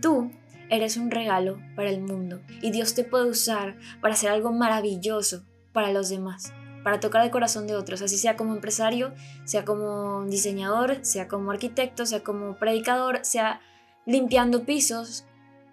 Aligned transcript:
tú 0.00 0.30
eres 0.70 0.96
un 0.96 1.10
regalo 1.10 1.58
para 1.76 1.90
el 1.90 2.00
mundo 2.00 2.40
y 2.62 2.70
Dios 2.70 2.94
te 2.94 3.04
puede 3.04 3.28
usar 3.28 3.76
para 4.00 4.14
hacer 4.14 4.30
algo 4.30 4.52
maravilloso 4.52 5.42
para 5.72 5.92
los 5.92 6.08
demás, 6.08 6.52
para 6.84 7.00
tocar 7.00 7.24
el 7.24 7.30
corazón 7.30 7.66
de 7.66 7.74
otros, 7.74 8.02
así 8.02 8.16
sea 8.16 8.36
como 8.36 8.54
empresario, 8.54 9.12
sea 9.44 9.64
como 9.64 10.24
diseñador, 10.26 10.98
sea 11.02 11.28
como 11.28 11.50
arquitecto, 11.50 12.06
sea 12.06 12.22
como 12.22 12.56
predicador, 12.56 13.20
sea 13.22 13.60
limpiando 14.06 14.64
pisos. 14.64 15.24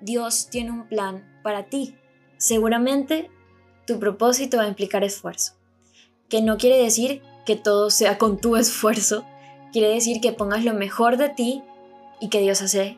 Dios 0.01 0.49
tiene 0.49 0.71
un 0.71 0.87
plan 0.87 1.23
para 1.43 1.63
ti. 1.63 1.95
Seguramente 2.37 3.31
tu 3.85 3.99
propósito 3.99 4.57
va 4.57 4.63
a 4.63 4.67
implicar 4.67 5.03
esfuerzo, 5.03 5.53
que 6.29 6.41
no 6.41 6.57
quiere 6.57 6.77
decir 6.77 7.21
que 7.45 7.55
todo 7.55 7.89
sea 7.89 8.17
con 8.17 8.39
tu 8.39 8.57
esfuerzo, 8.57 9.25
quiere 9.71 9.89
decir 9.89 10.19
que 10.21 10.33
pongas 10.33 10.65
lo 10.65 10.73
mejor 10.73 11.17
de 11.17 11.29
ti 11.29 11.63
y 12.19 12.29
que 12.29 12.41
Dios 12.41 12.61
hace 12.61 12.97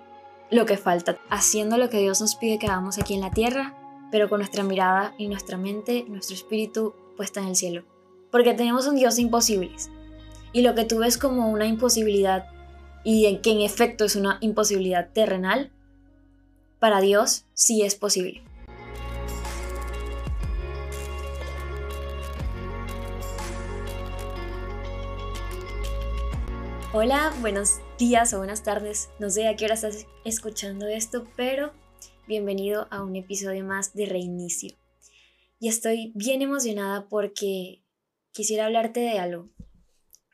lo 0.51 0.65
que 0.65 0.77
falta, 0.77 1.17
haciendo 1.29 1.77
lo 1.77 1.89
que 1.89 1.99
Dios 1.99 2.21
nos 2.21 2.35
pide 2.35 2.59
que 2.59 2.67
hagamos 2.67 2.97
aquí 2.97 3.13
en 3.13 3.21
la 3.21 3.31
tierra, 3.31 3.75
pero 4.11 4.29
con 4.29 4.39
nuestra 4.39 4.63
mirada 4.63 5.13
y 5.17 5.27
nuestra 5.27 5.57
mente, 5.57 6.05
nuestro 6.07 6.35
espíritu 6.35 6.93
puesta 7.15 7.39
en 7.41 7.47
el 7.47 7.55
cielo. 7.55 7.83
Porque 8.31 8.53
tenemos 8.53 8.87
un 8.87 8.95
Dios 8.95 9.15
de 9.15 9.23
imposibles. 9.23 9.89
Y 10.51 10.61
lo 10.61 10.73
que 10.73 10.85
tú 10.85 10.99
ves 10.99 11.17
como 11.17 11.49
una 11.49 11.67
imposibilidad 11.67 12.45
y 13.03 13.37
que 13.37 13.51
en 13.51 13.61
efecto 13.61 14.05
es 14.05 14.15
una 14.15 14.37
imposibilidad 14.41 15.09
terrenal, 15.13 15.71
para 16.79 17.01
Dios 17.01 17.45
sí 17.53 17.83
es 17.83 17.95
posible. 17.95 18.41
Hola, 27.01 27.33
buenos 27.39 27.79
días 27.97 28.33
o 28.33 28.39
buenas 28.39 28.63
tardes. 28.63 29.09
No 29.19 29.29
sé 29.29 29.47
a 29.47 29.55
qué 29.55 29.63
hora 29.63 29.75
estás 29.75 30.05
escuchando 30.25 30.85
esto, 30.85 31.25
pero 31.37 31.71
bienvenido 32.27 32.89
a 32.91 33.03
un 33.03 33.15
episodio 33.15 33.63
más 33.63 33.93
de 33.93 34.05
Reinicio. 34.05 34.75
Y 35.61 35.69
estoy 35.69 36.11
bien 36.13 36.41
emocionada 36.41 37.07
porque 37.07 37.81
quisiera 38.33 38.65
hablarte 38.65 38.99
de 38.99 39.17
algo. 39.17 39.47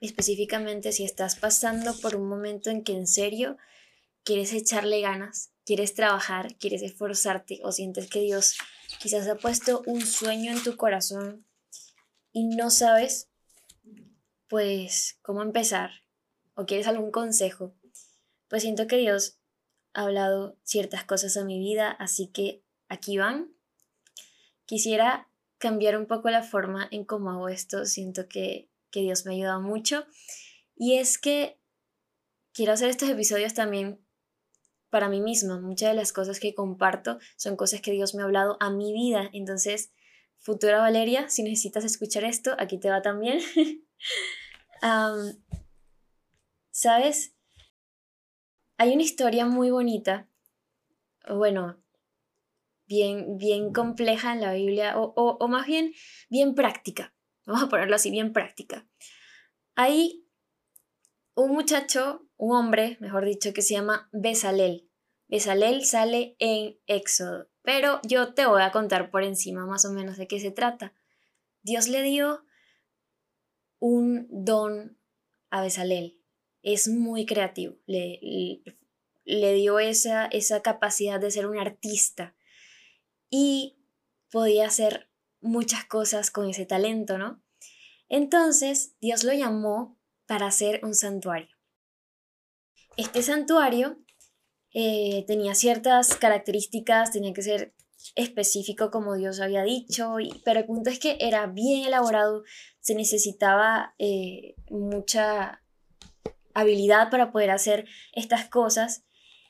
Específicamente 0.02 0.91
si 0.91 1.03
estás 1.03 1.35
pasando 1.35 1.95
por 2.02 2.16
un 2.16 2.27
momento 2.27 2.72
en 2.72 2.83
que 2.83 2.94
en 2.94 3.05
serio 3.05 3.57
quieres 4.23 4.52
echarle 4.52 5.02
ganas, 5.02 5.52
quieres 5.66 5.94
trabajar, 5.94 6.55
quieres 6.55 6.81
esforzarte 6.81 7.59
o 7.63 7.72
sientes 7.72 8.09
que 8.09 8.22
Dios 8.22 8.57
quizás 9.00 9.27
ha 9.27 9.35
puesto 9.35 9.83
un 9.85 10.02
sueño 10.02 10.52
en 10.52 10.63
tu 10.63 10.77
corazón 10.77 11.45
y 12.31 12.45
no 12.45 12.72
sabes 12.72 13.29
pues 14.47 15.19
cómo 15.22 15.44
empezar 15.44 15.91
o 16.55 16.65
quieres 16.65 16.87
algún 16.87 17.11
consejo, 17.11 17.75
pues 18.47 18.63
siento 18.63 18.87
que 18.87 18.97
Dios 18.97 19.39
ha 19.93 20.03
hablado 20.03 20.57
ciertas 20.63 21.03
cosas 21.03 21.37
a 21.37 21.45
mi 21.45 21.59
vida, 21.59 21.91
así 21.91 22.27
que 22.27 22.63
aquí 22.89 23.17
van. 23.17 23.53
Quisiera 24.65 25.29
cambiar 25.57 25.97
un 25.97 26.05
poco 26.05 26.29
la 26.29 26.43
forma 26.43 26.87
en 26.91 27.05
cómo 27.05 27.29
hago 27.29 27.49
esto, 27.49 27.85
siento 27.85 28.27
que, 28.27 28.69
que 28.91 29.01
Dios 29.01 29.25
me 29.25 29.31
ha 29.31 29.35
ayudado 29.35 29.61
mucho. 29.61 30.05
Y 30.75 30.97
es 30.97 31.17
que 31.17 31.59
quiero 32.53 32.73
hacer 32.73 32.89
estos 32.89 33.09
episodios 33.09 33.53
también 33.53 34.05
para 34.89 35.09
mí 35.09 35.21
misma. 35.21 35.59
Muchas 35.59 35.89
de 35.89 35.95
las 35.95 36.13
cosas 36.13 36.39
que 36.39 36.53
comparto 36.53 37.19
son 37.35 37.55
cosas 37.55 37.81
que 37.81 37.91
Dios 37.91 38.15
me 38.15 38.21
ha 38.21 38.25
hablado 38.25 38.57
a 38.59 38.69
mi 38.69 38.93
vida. 38.93 39.29
Entonces, 39.33 39.91
futura 40.39 40.79
Valeria, 40.79 41.29
si 41.29 41.43
necesitas 41.43 41.83
escuchar 41.83 42.23
esto, 42.23 42.55
aquí 42.59 42.79
te 42.79 42.89
va 42.89 43.01
también. 43.01 43.39
¿Sabes? 46.75 47.33
Hay 48.77 48.91
una 48.91 49.03
historia 49.03 49.45
muy 49.45 49.71
bonita, 49.71 50.29
bueno, 51.25 51.81
bien, 52.85 53.37
bien 53.37 53.71
compleja 53.71 54.33
en 54.33 54.41
la 54.41 54.51
Biblia, 54.51 54.99
o, 54.99 55.13
o, 55.15 55.47
más 55.47 55.67
bien 55.67 55.93
bien 56.29 56.53
práctica. 56.53 57.15
Vamos 57.45 57.63
a 57.63 57.69
ponerlo 57.69 57.95
así, 57.95 58.11
bien 58.11 58.33
práctica. 58.33 58.85
Hay 59.75 60.27
un 61.33 61.53
muchacho, 61.53 62.27
un 62.35 62.57
hombre, 62.57 62.97
mejor 63.00 63.23
dicho, 63.23 63.53
que 63.53 63.61
se 63.61 63.75
llama 63.75 64.09
Besalel. 64.11 64.91
Besalel 65.29 65.85
sale 65.85 66.35
en 66.39 66.77
Éxodo, 66.88 67.50
pero 67.61 68.01
yo 68.03 68.33
te 68.33 68.47
voy 68.47 68.63
a 68.63 68.73
contar 68.73 69.11
por 69.11 69.23
encima 69.23 69.66
más 69.66 69.85
o 69.85 69.94
menos 69.94 70.17
de 70.17 70.27
qué 70.27 70.41
se 70.41 70.51
trata. 70.51 70.94
Dios 71.61 71.88
le 71.88 72.01
dio 72.01 72.44
un 73.79 74.27
don 74.29 75.00
a 75.51 75.61
Besalel 75.61 76.25
es 76.65 76.87
muy 76.87 77.27
creativo, 77.27 77.77
le, 77.85 78.19
le, 79.23 79.53
dio 79.53 79.77
esa, 79.77 80.25
esa 80.25 80.63
capacidad 80.63 81.19
de 81.19 81.29
ser 81.29 81.45
un 81.45 81.59
artista 81.59 82.35
y 83.29 83.77
podía 84.31 84.65
hacer 84.65 85.07
muchas 85.41 85.85
cosas 85.85 86.31
con 86.31 86.49
ese 86.49 86.65
talento, 86.65 87.19
¿no? 87.19 87.39
Entonces 88.09 88.95
Dios 88.99 89.23
lo 89.23 89.31
llamó 89.33 89.99
para 90.25 90.47
hacer 90.47 90.79
un 90.83 90.95
santuario. 90.95 91.55
Este 92.97 93.21
santuario 93.21 93.99
eh, 94.73 95.23
tenía 95.27 95.53
ciertas 95.53 96.15
características, 96.15 97.11
tenía 97.11 97.33
que 97.33 97.43
ser 97.43 97.75
específico 98.15 98.89
como 98.89 99.15
Dios 99.15 99.39
había 99.39 99.61
dicho, 99.61 100.19
y, 100.19 100.41
pero 100.43 100.61
el 100.61 100.65
punto 100.65 100.89
es 100.89 100.97
que 100.97 101.17
era 101.19 101.45
bien 101.45 101.85
elaborado, 101.85 102.43
se 102.79 102.95
necesitaba 102.95 103.93
eh, 103.99 104.55
mucha 104.71 105.61
habilidad 106.55 107.11
para 107.11 107.31
poder 107.31 107.51
hacer 107.51 107.88
estas 108.13 108.49
cosas. 108.49 109.05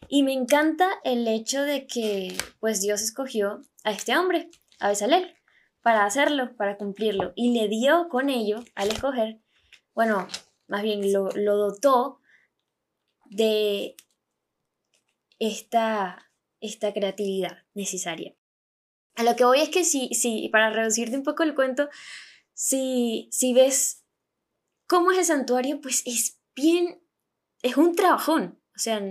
Y 0.09 0.23
me 0.23 0.33
encanta 0.33 0.89
el 1.03 1.27
hecho 1.27 1.61
de 1.63 1.87
que 1.87 2.35
pues 2.59 2.81
Dios 2.81 3.01
escogió 3.01 3.61
a 3.85 3.91
este 3.91 4.17
hombre, 4.17 4.49
a 4.79 4.89
Besalel, 4.89 5.33
para 5.81 6.05
hacerlo, 6.05 6.55
para 6.57 6.77
cumplirlo. 6.77 7.31
Y 7.35 7.57
le 7.57 7.69
dio 7.69 8.09
con 8.09 8.29
ello, 8.29 8.63
al 8.75 8.89
escoger, 8.89 9.39
bueno, 9.93 10.27
más 10.67 10.83
bien 10.83 11.13
lo, 11.13 11.29
lo 11.29 11.55
dotó 11.55 12.19
de 13.29 13.95
esta, 15.39 16.31
esta 16.59 16.93
creatividad 16.93 17.63
necesaria. 17.73 18.35
A 19.15 19.23
lo 19.23 19.35
que 19.35 19.45
voy 19.45 19.61
es 19.61 19.69
que 19.69 19.85
si, 19.85 20.09
si 20.13 20.49
para 20.49 20.71
reducirte 20.71 21.17
un 21.17 21.23
poco 21.23 21.43
el 21.43 21.55
cuento, 21.55 21.89
si, 22.53 23.29
si 23.31 23.53
ves 23.53 24.03
cómo 24.87 25.11
es 25.11 25.17
el 25.19 25.25
santuario, 25.25 25.79
pues 25.81 26.03
es 26.05 26.39
bien, 26.55 27.01
es 27.61 27.77
un 27.77 27.95
trabajón, 27.95 28.59
o 28.75 28.79
sea, 28.79 29.01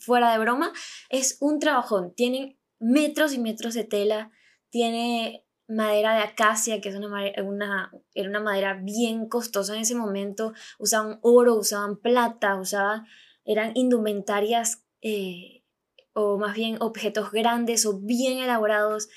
fuera 0.00 0.32
de 0.32 0.38
broma, 0.38 0.72
es 1.08 1.36
un 1.40 1.58
trabajón. 1.58 2.14
Tiene 2.14 2.58
metros 2.78 3.32
y 3.32 3.38
metros 3.38 3.74
de 3.74 3.84
tela, 3.84 4.30
tiene 4.70 5.44
madera 5.68 6.14
de 6.14 6.22
acacia, 6.22 6.80
que 6.80 6.88
es 6.88 6.96
una, 6.96 7.08
una, 7.44 7.92
era 8.14 8.28
una 8.28 8.40
madera 8.40 8.80
bien 8.82 9.28
costosa 9.28 9.74
en 9.74 9.82
ese 9.82 9.94
momento, 9.94 10.52
usaban 10.78 11.20
oro, 11.22 11.54
usaban 11.54 11.96
plata, 11.96 12.56
usaban, 12.56 13.06
eran 13.44 13.72
indumentarias 13.74 14.84
eh, 15.00 15.64
o 16.12 16.38
más 16.38 16.54
bien 16.54 16.76
objetos 16.80 17.30
grandes 17.30 17.86
o 17.86 18.00
bien 18.00 18.38
elaborados. 18.38 19.08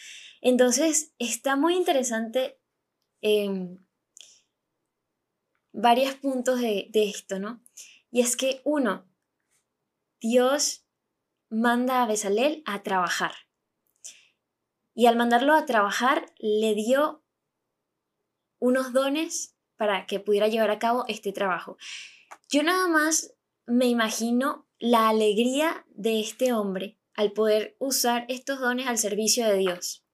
Entonces 0.42 1.14
está 1.18 1.56
muy 1.56 1.76
interesante 1.76 2.60
eh, 3.22 3.78
varios 5.74 6.14
puntos 6.16 6.62
de, 6.62 6.90
esto, 6.94 7.40
¿no? 7.40 7.62
Y 8.12 8.22
es 8.22 8.38
que 8.38 8.62
uno, 8.64 9.06
Dios 10.22 10.86
manda 11.50 12.02
a 12.02 12.08
Besalel 12.08 12.64
a 12.66 12.84
trabajar. 12.84 13.34
Y 14.94 15.08
al 15.08 15.18
mandarlo 15.18 15.56
a 15.56 15.66
trabajar, 15.66 16.32
le 16.38 16.76
dio 16.76 17.24
unos 18.60 18.94
dones 18.94 19.56
para 19.76 20.06
que 20.06 20.20
pudiera 20.20 20.48
llevar 20.48 20.70
a 20.70 20.80
cabo 20.80 21.06
este 21.08 21.34
trabajo. 21.34 21.78
Yo 22.50 22.64
nada 22.64 22.88
más 22.88 23.36
me 23.66 23.88
imagino 23.88 24.68
la 24.78 25.10
alegría 25.10 25.86
de 25.90 26.20
este 26.20 26.54
hombre 26.54 27.00
al 27.16 27.32
poder 27.32 27.76
usar 27.80 28.26
estos 28.30 28.60
dones 28.60 28.88
al 28.88 28.98
servicio 29.00 29.48
de 29.48 29.58
Dios. 29.58 30.06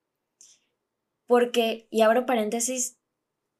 Porque, 1.25 1.87
y 1.91 2.01
abro 2.01 2.25
paréntesis, 2.25 2.97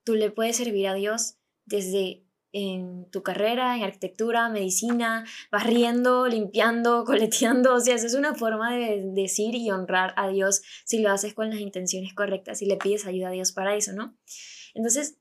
tú 0.04 0.16
le 0.16 0.32
puedes 0.32 0.58
servir 0.58 0.88
a 0.88 0.94
Dios 0.94 1.39
desde 1.70 2.26
en 2.52 3.10
tu 3.12 3.22
carrera, 3.22 3.78
en 3.78 3.84
arquitectura, 3.84 4.50
medicina, 4.50 5.26
barriendo, 5.52 6.28
limpiando, 6.28 7.04
coleteando, 7.06 7.76
o 7.76 7.80
sea, 7.80 7.96
es 7.96 8.14
una 8.16 8.34
forma 8.36 8.76
de 8.76 9.04
decir 9.14 9.56
y 9.56 9.70
honrar 9.72 10.14
a 10.18 10.30
Dios 10.30 10.62
si 10.86 11.00
lo 11.00 11.12
haces 11.12 11.34
con 11.34 11.50
las 11.50 11.60
intenciones 11.60 12.14
correctas 12.14 12.62
y 12.62 12.66
le 12.66 12.78
pides 12.78 13.06
ayuda 13.06 13.30
a 13.30 13.34
Dios 13.34 13.52
para 13.52 13.76
eso, 13.76 13.94
¿no? 13.94 14.18
Entonces, 14.74 15.18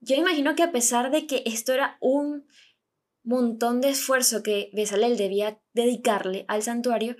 yo 0.00 0.16
imagino 0.16 0.56
que 0.56 0.64
a 0.64 0.72
pesar 0.72 1.12
de 1.12 1.26
que 1.26 1.42
esto 1.46 1.72
era 1.72 1.96
un 2.00 2.46
montón 3.22 3.80
de 3.80 3.90
esfuerzo 3.90 4.42
que 4.42 4.70
Besalel 4.72 5.16
debía 5.16 5.60
dedicarle 5.74 6.44
al 6.48 6.62
santuario, 6.62 7.16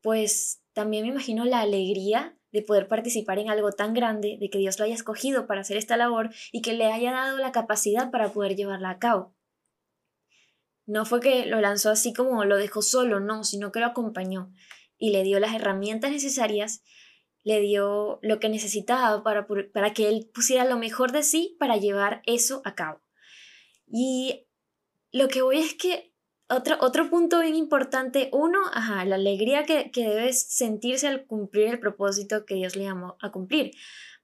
pues 0.00 0.62
también 0.72 1.04
me 1.04 1.10
imagino 1.10 1.44
la 1.44 1.60
alegría 1.60 2.37
de 2.52 2.62
poder 2.62 2.88
participar 2.88 3.38
en 3.38 3.50
algo 3.50 3.72
tan 3.72 3.94
grande, 3.94 4.38
de 4.40 4.50
que 4.50 4.58
Dios 4.58 4.78
lo 4.78 4.84
haya 4.84 4.94
escogido 4.94 5.46
para 5.46 5.60
hacer 5.60 5.76
esta 5.76 5.96
labor 5.96 6.30
y 6.52 6.62
que 6.62 6.72
le 6.72 6.86
haya 6.86 7.12
dado 7.12 7.38
la 7.38 7.52
capacidad 7.52 8.10
para 8.10 8.30
poder 8.32 8.56
llevarla 8.56 8.90
a 8.90 8.98
cabo. 8.98 9.34
No 10.86 11.04
fue 11.04 11.20
que 11.20 11.44
lo 11.44 11.60
lanzó 11.60 11.90
así 11.90 12.14
como 12.14 12.44
lo 12.44 12.56
dejó 12.56 12.80
solo, 12.80 13.20
no, 13.20 13.44
sino 13.44 13.72
que 13.72 13.80
lo 13.80 13.86
acompañó. 13.86 14.52
y 15.00 15.10
le 15.10 15.22
dio 15.22 15.38
las 15.38 15.54
herramientas 15.54 16.10
necesarias, 16.10 16.82
le 17.44 17.60
dio 17.60 18.18
lo 18.20 18.40
que 18.40 18.48
necesitaba 18.48 19.22
para, 19.22 19.46
para 19.72 19.92
que 19.92 20.08
él 20.08 20.28
pusiera 20.34 20.64
lo 20.64 20.76
mejor 20.76 21.12
de 21.12 21.22
sí 21.22 21.56
para 21.60 21.76
llevar 21.76 22.20
eso 22.26 22.62
a 22.64 22.74
cabo. 22.74 23.00
Y 23.86 24.48
lo 25.12 25.28
que 25.28 25.42
voy 25.42 25.58
es 25.58 25.74
que 25.74 26.07
otro, 26.48 26.76
otro 26.80 27.10
punto 27.10 27.40
bien 27.40 27.54
importante, 27.54 28.30
uno, 28.32 28.58
ajá, 28.72 29.04
la 29.04 29.16
alegría 29.16 29.64
que, 29.64 29.90
que 29.90 30.08
debes 30.08 30.42
sentirse 30.42 31.06
al 31.06 31.26
cumplir 31.26 31.68
el 31.68 31.80
propósito 31.80 32.46
que 32.46 32.54
Dios 32.54 32.76
le 32.76 32.84
llamó 32.84 33.16
a 33.20 33.30
cumplir. 33.30 33.72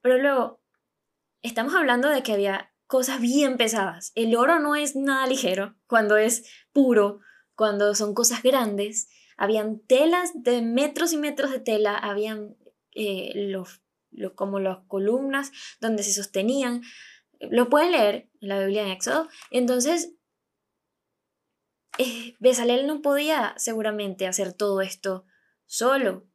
Pero 0.01 0.17
luego, 0.17 0.61
estamos 1.41 1.75
hablando 1.75 2.09
de 2.09 2.23
que 2.23 2.33
había 2.33 2.71
cosas 2.87 3.21
bien 3.21 3.57
pesadas. 3.57 4.11
El 4.15 4.35
oro 4.35 4.59
no 4.59 4.75
es 4.75 4.95
nada 4.95 5.27
ligero 5.27 5.75
cuando 5.87 6.17
es 6.17 6.45
puro, 6.71 7.19
cuando 7.55 7.95
son 7.95 8.13
cosas 8.13 8.43
grandes. 8.43 9.09
Habían 9.37 9.79
telas 9.79 10.31
de 10.35 10.61
metros 10.61 11.13
y 11.13 11.17
metros 11.17 11.51
de 11.51 11.59
tela, 11.59 11.95
habían 11.95 12.55
eh, 12.93 13.31
los, 13.35 13.81
como 14.35 14.59
las 14.59 14.79
columnas 14.87 15.51
donde 15.79 16.03
se 16.03 16.13
sostenían. 16.13 16.81
Lo 17.39 17.69
pueden 17.69 17.91
leer 17.91 18.29
en 18.39 18.49
la 18.49 18.59
Biblia 18.59 18.83
en 18.83 18.89
Éxodo. 18.89 19.27
Entonces, 19.51 20.13
eh, 21.97 22.35
no 22.85 23.01
podía 23.01 23.53
seguramente 23.57 24.27
hacer 24.27 24.53
todo 24.53 24.81
esto 24.81 25.25
solo. 25.65 26.27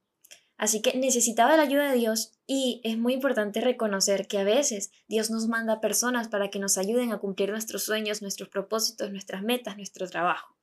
Así 0.56 0.82
que 0.82 0.98
necesitaba 0.98 1.56
la 1.56 1.62
ayuda 1.62 1.90
de 1.90 1.96
Dios 1.96 2.32
y 2.46 2.82
es 2.84 2.98
muy 2.98 3.14
importante 3.14 3.62
reconocer 3.62 4.26
que 4.26 4.38
a 4.38 4.44
veces 4.44 4.90
Dios 5.08 5.30
nos 5.30 5.48
manda 5.48 5.80
personas 5.80 6.28
para 6.28 6.50
que 6.50 6.58
nos 6.58 6.76
ayuden 6.76 7.12
a 7.12 7.18
cumplir 7.18 7.50
nuestros 7.50 7.84
sueños, 7.84 8.20
nuestros 8.20 8.50
propósitos, 8.50 9.10
nuestras 9.10 9.42
metas, 9.42 9.76
nuestro 9.76 10.06
trabajo. 10.08 10.58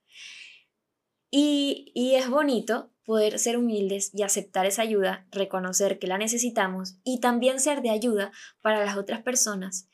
Y, 1.31 1.91
y 1.95 2.13
es 2.13 2.29
bonito 2.29 2.91
poder 3.05 3.39
ser 3.39 3.57
humildes 3.57 4.11
y 4.13 4.21
aceptar 4.21 4.65
esa 4.65 4.83
ayuda, 4.83 5.25
reconocer 5.31 5.97
que 5.97 6.07
la 6.07 6.17
necesitamos 6.17 6.97
y 7.03 7.19
también 7.19 7.59
ser 7.59 7.81
de 7.81 7.89
ayuda 7.89 8.31
para 8.61 8.85
las 8.85 8.97
otras 8.97 9.23
personas 9.23 9.89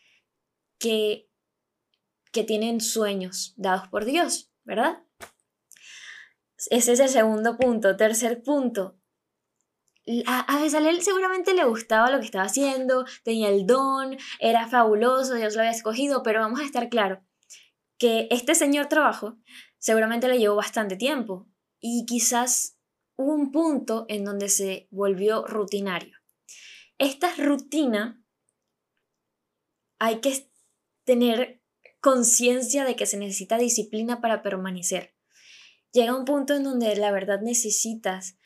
que, 0.79 1.29
que 2.31 2.43
tienen 2.43 2.81
sueños 2.81 3.53
dados 3.55 3.87
por 3.87 4.03
Dios, 4.03 4.52
¿verdad? 4.63 5.03
Ese 6.69 6.93
es 6.93 6.99
el 6.99 7.09
segundo 7.09 7.57
punto. 7.57 7.97
Tercer 7.97 8.43
punto, 8.43 8.97
a, 10.25 10.39
a 10.41 10.69
seguramente 11.01 11.53
le 11.53 11.65
gustaba 11.65 12.09
lo 12.09 12.19
que 12.19 12.25
estaba 12.25 12.45
haciendo, 12.45 13.05
tenía 13.23 13.49
el 13.49 13.65
don, 13.65 14.17
era 14.39 14.67
fabuloso, 14.67 15.35
Dios 15.35 15.55
lo 15.55 15.61
había 15.61 15.71
escogido, 15.71 16.23
pero 16.23 16.41
vamos 16.41 16.59
a 16.59 16.65
estar 16.65 16.89
claro 16.89 17.23
que 17.97 18.27
este 18.31 18.53
señor 18.53 18.87
trabajo 18.87 19.37
seguramente 19.77 20.27
le 20.27 20.37
llevó 20.37 20.55
bastante 20.55 20.97
tiempo 20.97 21.47
y 21.79 22.05
quizás 22.05 22.77
hubo 23.15 23.33
un 23.33 23.51
punto 23.51 24.05
en 24.09 24.25
donde 24.25 24.49
se 24.49 24.87
volvió 24.91 25.45
rutinario. 25.45 26.17
Esta 26.97 27.33
rutina 27.35 28.21
hay 29.99 30.19
que 30.19 30.49
tener 31.05 31.62
conciencia 32.03 32.83
de 32.83 32.97
que 32.97 33.05
se 33.05 33.17
necesita 33.17 33.57
disciplina 33.57 34.19
para 34.19 34.43
permanecer. 34.43 35.15
Llega 35.93 36.13
un 36.13 36.25
punto 36.25 36.53
en 36.53 36.63
donde 36.63 36.93
la 36.97 37.11
verdad 37.11 37.39
necesitas 37.41 38.37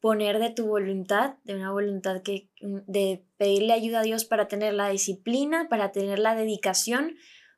poner 0.00 0.38
de 0.38 0.50
tu 0.50 0.68
voluntad, 0.68 1.38
de 1.42 1.56
una 1.56 1.72
voluntad 1.72 2.22
que, 2.22 2.52
mm, 2.60 2.78
de 2.86 3.26
pedirle 3.36 3.72
ayuda 3.72 3.98
a 3.98 4.02
Dios 4.04 4.24
para 4.24 4.46
tener 4.46 4.74
la 4.74 4.88
disciplina, 4.90 5.68
para 5.68 5.90
tener 5.90 6.20
la 6.20 6.36
dedicación, 6.36 7.16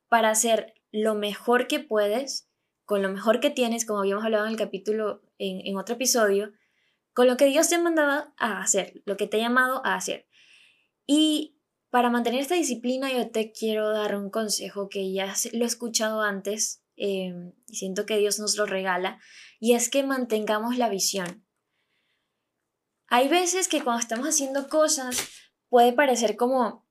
para 0.09 0.31
hacer 0.31 0.73
lo 0.91 1.15
mejor 1.15 1.67
que 1.67 1.81
puedes, 1.81 2.49
con 2.87 3.03
lo 3.03 3.11
mejor 3.11 3.41
que 3.41 3.51
tienes, 3.51 3.85
como 3.85 3.99
habíamos 3.99 4.25
hablado 4.25 4.47
en 4.47 4.53
el 4.53 4.57
capítulo, 4.57 5.21
en, 5.37 5.67
en 5.67 5.77
otro 5.77 5.97
episodio, 5.97 6.53
con 7.13 7.27
lo 7.27 7.37
que 7.37 7.45
Dios 7.45 7.69
te 7.69 7.75
ha 7.75 7.81
mandado 7.81 8.33
a 8.39 8.63
hacer, 8.63 9.03
lo 9.05 9.19
que 9.19 9.27
te 9.27 9.37
ha 9.37 9.41
llamado 9.41 9.85
a 9.85 9.97
hacer. 9.97 10.27
Y 11.07 11.56
para 11.91 12.11
mantener 12.11 12.41
esta 12.41 12.55
disciplina 12.55 13.13
yo 13.13 13.31
te 13.31 13.53
quiero 13.53 13.91
dar 13.91 14.17
un 14.17 14.31
consejo 14.31 14.89
que 14.89 15.13
ya 15.13 15.35
lo 15.53 15.65
he 15.65 15.67
escuchado 15.67 16.23
antes 16.23 16.83
em, 16.97 17.53
y 17.67 17.77
siento 17.77 18.07
que 18.07 18.19
Dios 18.19 18.39
nos 18.39 18.57
lo 18.57 18.67
regala, 18.67 19.21
y 19.61 19.75
es 19.75 19.89
que 19.89 20.03
mantengamos 20.03 20.77
la 20.77 20.89
visión. 20.89 21.47
Hay 23.09 23.29
veces 23.29 23.69
que 23.69 23.83
cuando 23.83 24.01
estamos 24.01 24.27
haciendo 24.27 24.69
cosas 24.69 25.29
puede 25.69 25.93
parecer 25.93 26.37
como 26.37 26.87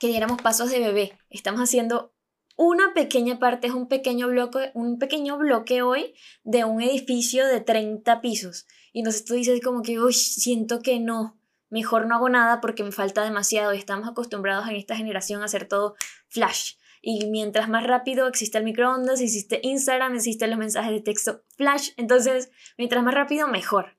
que 0.00 0.08
diéramos 0.08 0.42
pasos 0.42 0.70
de 0.70 0.80
bebé. 0.80 1.18
Estamos 1.30 1.60
haciendo 1.60 2.14
una 2.56 2.94
pequeña 2.94 3.38
parte, 3.38 3.68
es 3.68 3.72
un 3.72 3.88
pequeño 3.88 4.28
bloque, 4.28 4.70
un 4.74 4.98
pequeño 4.98 5.38
bloque 5.38 5.82
hoy 5.82 6.14
de 6.42 6.64
un 6.64 6.82
edificio 6.82 7.46
de 7.46 7.60
30 7.60 8.20
pisos. 8.20 8.66
Y 8.92 9.00
entonces 9.00 9.24
tú 9.24 9.34
dices 9.34 9.60
como 9.62 9.82
que, 9.82 10.00
uy, 10.00 10.12
siento 10.12 10.80
que 10.80 11.00
no, 11.00 11.40
mejor 11.74 12.06
no 12.06 12.14
hago 12.14 12.28
nada 12.28 12.60
porque 12.60 12.84
me 12.84 12.92
falta 12.92 13.24
demasiado. 13.24 13.74
Y 13.74 13.78
estamos 13.78 14.08
acostumbrados 14.08 14.68
en 14.68 14.76
esta 14.76 14.94
generación 14.94 15.42
a 15.42 15.46
hacer 15.46 15.66
todo 15.66 15.96
flash. 16.28 16.74
Y 17.02 17.26
mientras 17.26 17.68
más 17.68 17.84
rápido 17.84 18.28
existe 18.28 18.58
el 18.58 18.64
microondas, 18.64 19.20
existe 19.20 19.58
Instagram, 19.64 20.14
existen 20.14 20.50
los 20.50 20.58
mensajes 20.60 20.92
de 20.92 21.00
texto 21.00 21.42
flash. 21.56 21.90
Entonces, 21.96 22.52
mientras 22.78 23.02
más 23.02 23.12
rápido, 23.12 23.48
mejor. 23.48 23.96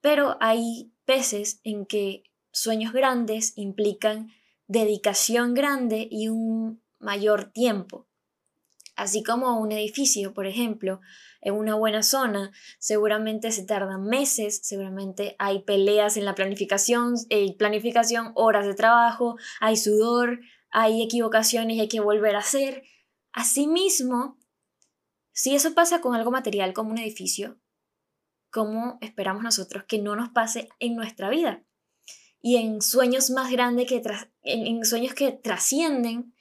Pero 0.00 0.36
hay 0.40 0.92
veces 1.06 1.60
en 1.62 1.86
que 1.86 2.24
sueños 2.50 2.92
grandes 2.92 3.56
implican 3.56 4.32
dedicación 4.66 5.54
grande 5.54 6.08
y 6.10 6.28
un 6.30 6.82
mayor 6.98 7.44
tiempo. 7.44 8.08
Así 8.96 9.22
como 9.22 9.58
un 9.58 9.72
edificio, 9.72 10.34
por 10.34 10.46
ejemplo, 10.46 11.00
en 11.40 11.54
una 11.54 11.74
buena 11.74 12.02
zona, 12.02 12.52
seguramente 12.78 13.50
se 13.52 13.64
tardan 13.64 14.04
meses, 14.04 14.60
seguramente 14.62 15.36
hay 15.38 15.62
peleas 15.62 16.16
en 16.16 16.24
la 16.24 16.34
planificación, 16.34 17.14
hay 17.30 17.54
planificación, 17.54 18.32
horas 18.34 18.66
de 18.66 18.74
trabajo, 18.74 19.36
hay 19.60 19.76
sudor, 19.76 20.40
hay 20.70 21.02
equivocaciones 21.02 21.76
y 21.76 21.80
hay 21.80 21.88
que 21.88 22.00
volver 22.00 22.36
a 22.36 22.40
hacer. 22.40 22.84
Asimismo, 23.32 24.38
si 25.32 25.54
eso 25.54 25.74
pasa 25.74 26.00
con 26.00 26.14
algo 26.14 26.30
material 26.30 26.72
como 26.72 26.90
un 26.90 26.98
edificio, 26.98 27.58
cómo 28.50 28.98
esperamos 29.00 29.42
nosotros 29.42 29.84
que 29.88 29.98
no 29.98 30.14
nos 30.14 30.28
pase 30.30 30.68
en 30.78 30.94
nuestra 30.94 31.28
vida. 31.28 31.64
Y 32.40 32.56
en 32.56 32.80
sueños 32.80 33.30
más 33.30 33.50
grandes 33.50 33.88
que 33.88 34.00
en, 34.42 34.84
sueños 34.84 35.14
que 35.14 35.32
trascienden, 35.32 36.34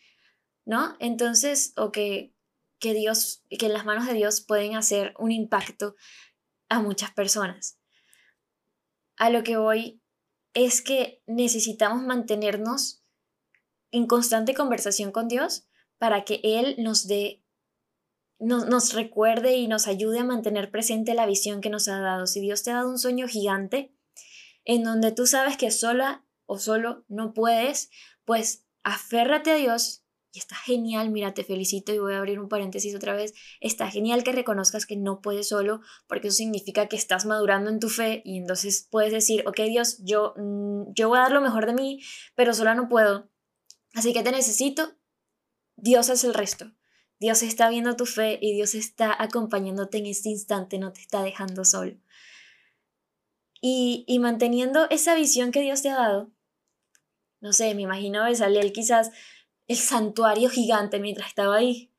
¿no? 0.63 0.95
Entonces, 0.99 1.73
o 1.75 1.91
que, 1.91 2.32
que 2.83 2.93
Dios, 2.93 3.41
que 3.49 3.67
en 3.67 3.73
las 3.73 3.85
manos 3.85 4.05
de 4.05 4.13
Dios 4.13 4.41
pueden 4.41 4.75
hacer 4.75 5.13
un 5.17 5.31
impacto 5.31 5.95
a 6.67 6.81
muchas 6.81 7.11
personas. 7.11 7.79
A 9.15 9.29
lo 9.29 9.41
que 9.43 9.55
voy 9.55 10.01
es 10.53 10.81
que 10.81 11.23
necesitamos 11.25 12.03
mantenernos 12.03 13.01
en 13.91 14.05
constante 14.05 14.53
conversación 14.53 15.13
con 15.13 15.29
Dios 15.29 15.65
para 15.97 16.25
que 16.25 16.41
Él 16.43 16.75
nos 16.77 17.07
dé 17.07 17.39
nos, 18.37 18.91
recuerde 18.91 19.55
y 19.55 19.69
nos 19.69 19.87
ayude 19.87 20.19
a 20.19 20.25
mantener 20.25 20.69
presente 20.69 21.13
la 21.13 21.25
visión 21.25 21.61
que 21.61 21.69
nos 21.69 21.87
ha 21.87 22.01
dado. 22.01 22.27
Si 22.27 22.41
Dios 22.41 22.63
te 22.63 22.71
ha 22.71 22.75
dado 22.75 22.89
un 22.89 22.99
sueño 22.99 23.29
gigante 23.29 23.95
en 24.65 24.83
donde 24.83 25.13
tú 25.13 25.25
sabes 25.25 25.55
que 25.55 25.71
sola 25.71 26.25
o 26.45 26.59
solo 26.59 27.05
no 27.07 27.33
puedes, 27.33 27.89
pues 28.25 28.65
aférrate 28.83 29.51
a 29.51 29.55
Dios 29.55 30.02
y 30.33 30.39
está 30.39 30.55
genial, 30.55 31.11
mira, 31.11 31.35
te 31.35 31.43
felicito 31.43 31.93
y 31.93 31.99
voy 31.99 32.13
a 32.13 32.17
abrir 32.17 32.39
un 32.39 32.49
paréntesis 32.49 32.95
otra 32.95 33.13
vez. 33.13 33.35
Está 33.61 33.91
genial 33.91 34.23
que 34.23 34.31
reconozcas 34.31 34.87
que 34.87 34.95
no 34.95 35.21
puedes 35.21 35.49
solo, 35.49 35.81
porque 36.07 36.29
eso 36.29 36.37
significa 36.37 36.87
que 36.87 36.95
estás 36.95 37.27
madurando 37.27 37.69
en 37.69 37.79
tu 37.79 37.87
fe 37.87 38.23
y 38.25 38.39
entonces 38.39 38.87
puedes 38.89 39.13
decir, 39.13 39.47
ok 39.47 39.61
Dios, 39.69 39.99
yo, 39.99 40.33
mm, 40.35 40.93
yo 40.95 41.07
voy 41.07 41.19
a 41.19 41.21
dar 41.21 41.31
lo 41.31 41.41
mejor 41.41 41.67
de 41.67 41.73
mí, 41.73 42.01
pero 42.33 42.55
sola 42.55 42.73
no 42.73 42.89
puedo. 42.89 43.29
Así 43.93 44.11
que 44.11 44.23
te 44.23 44.31
necesito, 44.31 44.95
Dios 45.75 46.09
es 46.09 46.23
el 46.23 46.33
resto. 46.33 46.71
Dios 47.19 47.43
está 47.43 47.69
viendo 47.69 47.95
tu 47.95 48.07
fe 48.07 48.39
y 48.41 48.55
Dios 48.55 48.73
está 48.73 49.15
acompañándote 49.21 49.99
en 49.99 50.07
este 50.07 50.29
instante, 50.29 50.79
no 50.79 50.93
te 50.93 51.01
está 51.01 51.21
dejando 51.21 51.63
solo. 51.63 51.95
Y, 53.61 54.17
manteniendo 54.19 54.89
esa 54.89 55.15
visión 55.15 55.51
que 55.51 55.61
Dios 55.61 55.83
te 55.83 55.89
ha 55.89 55.95
dado, 55.95 56.31
no 57.39 57.53
sé, 57.53 57.73
me 57.75 57.83
imagino 57.83 58.23
a 58.23 58.29
él 58.29 58.73
quizás 58.73 59.11
el 59.67 59.77
santuario 59.77 60.49
gigante 60.49 60.99
mientras 60.99 61.29
estaba 61.29 61.55
ahí 61.55 61.91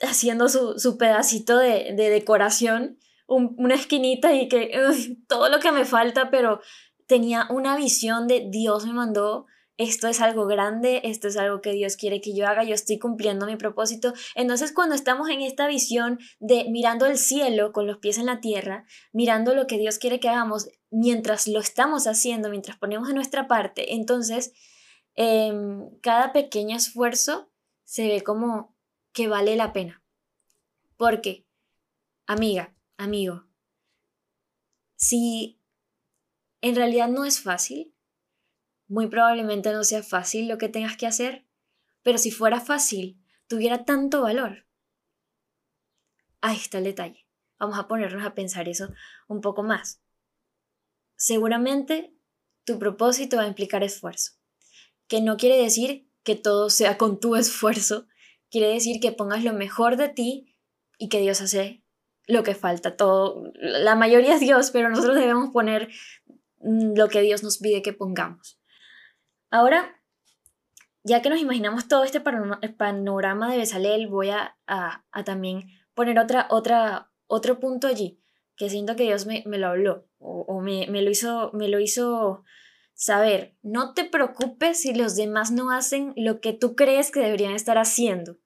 haciendo 0.00 0.48
su, 0.48 0.96
pedacito 0.98 1.58
de, 1.58 1.92
decoración, 1.94 2.98
una 3.26 3.74
esquinita 3.74 4.32
y 4.34 4.48
que 4.48 5.16
todo 5.28 5.48
lo 5.48 5.60
que 5.60 5.72
me 5.72 5.84
falta, 5.84 6.30
pero 6.30 6.60
tenía 7.06 7.46
una 7.50 7.76
visión 7.76 8.26
de 8.26 8.48
Dios 8.50 8.86
me 8.86 8.92
mandó 8.92 9.46
esto 9.80 10.08
es 10.08 10.20
algo 10.20 10.44
grande, 10.44 11.00
esto 11.04 11.26
es 11.26 11.38
algo 11.38 11.62
que 11.62 11.72
Dios 11.72 11.96
quiere 11.96 12.20
que 12.20 12.34
yo 12.34 12.46
haga, 12.46 12.64
yo 12.64 12.74
estoy 12.74 12.98
cumpliendo 12.98 13.46
mi 13.46 13.56
propósito. 13.56 14.12
Entonces 14.34 14.72
cuando 14.74 14.94
estamos 14.94 15.30
en 15.30 15.40
esta 15.40 15.66
visión 15.68 16.18
de 16.38 16.66
mirando 16.68 17.06
el 17.06 17.16
cielo 17.16 17.72
con 17.72 17.86
los 17.86 17.96
pies 17.96 18.18
en 18.18 18.26
la 18.26 18.40
tierra, 18.40 18.84
mirando 19.14 19.54
lo 19.54 19.66
que 19.66 19.78
Dios 19.78 19.98
quiere 19.98 20.20
que 20.20 20.28
hagamos, 20.28 20.68
mientras 20.90 21.48
lo 21.48 21.60
estamos 21.60 22.06
haciendo, 22.06 22.50
mientras 22.50 22.76
ponemos 22.76 23.08
de 23.08 23.14
nuestra 23.14 23.48
parte, 23.48 23.94
entonces 23.94 24.52
em, 25.22 25.98
cada 26.00 26.32
pequeño 26.32 26.74
esfuerzo 26.74 27.52
se 27.84 28.08
ve 28.08 28.22
como 28.22 28.74
que 29.12 29.28
vale 29.28 29.54
la 29.54 29.74
pena. 29.74 30.02
Porque, 30.96 31.46
amiga, 32.26 32.74
amigo, 32.96 33.44
si 34.96 35.60
en 36.62 36.74
realidad 36.74 37.08
no 37.08 37.26
es 37.26 37.42
fácil, 37.42 37.94
muy 38.88 39.08
probablemente 39.08 39.74
no 39.74 39.84
sea 39.84 40.02
fácil 40.02 40.48
lo 40.48 40.56
que 40.56 40.70
tengas 40.70 40.96
que 40.96 41.06
hacer, 41.06 41.46
pero 42.02 42.16
si 42.16 42.30
fuera 42.30 42.58
fácil, 42.58 43.22
tuviera 43.46 43.84
tanto 43.84 44.22
valor. 44.22 44.66
Ahí 46.40 46.56
está 46.56 46.78
el 46.78 46.84
detalle. 46.84 47.26
Vamos 47.58 47.78
a 47.78 47.88
ponernos 47.88 48.24
a 48.24 48.34
pensar 48.34 48.70
eso 48.70 48.88
un 49.28 49.42
poco 49.42 49.62
más. 49.62 50.00
Seguramente 51.14 52.14
tu 52.64 52.78
propósito 52.78 53.36
va 53.36 53.42
a 53.42 53.48
implicar 53.48 53.82
esfuerzo, 53.82 54.39
que 55.10 55.20
no 55.20 55.36
quiere 55.36 55.60
decir 55.60 56.08
que 56.22 56.36
todo 56.36 56.70
sea 56.70 56.96
con 56.96 57.18
tu 57.18 57.34
esfuerzo, 57.34 58.06
quiere 58.48 58.68
decir 58.68 59.00
que 59.00 59.10
pongas 59.10 59.42
lo 59.42 59.52
mejor 59.52 59.96
de 59.96 60.08
ti 60.08 60.56
y 60.98 61.08
que 61.08 61.20
Dios 61.20 61.40
hace 61.40 61.82
lo 62.28 62.44
que 62.44 62.54
falta. 62.54 62.96
Todo, 62.96 63.42
la 63.54 63.96
mayoría 63.96 64.34
es 64.34 64.40
Dios, 64.40 64.70
pero 64.70 64.88
nosotros 64.88 65.16
debemos 65.16 65.50
poner 65.50 65.88
mm, 66.60 66.96
lo 66.96 67.08
que 67.08 67.22
Dios 67.22 67.42
nos 67.42 67.58
pide 67.58 67.82
que 67.82 67.92
pongamos. 67.92 68.60
Ahora, 69.50 70.00
ya 71.02 71.22
que 71.22 71.28
nos 71.28 71.40
imaginamos 71.40 71.88
todo 71.88 72.04
este 72.04 72.20
panorama 72.20 73.50
de 73.50 73.58
Besalel, 73.58 74.06
voy 74.06 74.30
a, 74.30 74.56
también 75.24 75.70
poner 75.94 76.20
otra, 76.20 76.46
otra, 76.50 77.10
otro 77.26 77.58
punto 77.58 77.88
allí, 77.88 78.20
que 78.56 78.70
siento 78.70 78.94
que 78.94 79.02
Dios 79.04 79.26
me, 79.26 79.42
lo 79.44 79.66
habló 79.66 80.06
o, 80.18 80.60
me, 80.60 80.86
lo 80.86 81.10
hizo, 81.10 81.50
me 81.52 81.66
lo 81.66 81.80
hizo 81.80 82.44
saber. 83.00 83.56
No 83.62 83.94
te 83.94 84.04
preocupes 84.04 84.82
si 84.82 84.92
los 84.92 85.16
demás 85.16 85.50
no 85.50 85.70
hacen 85.70 86.12
lo 86.16 86.42
que 86.42 86.52
tú 86.52 86.76
crees 86.76 87.10
que 87.10 87.20
deberían 87.20 87.54
estar 87.54 87.78
haciendo. 87.78 88.36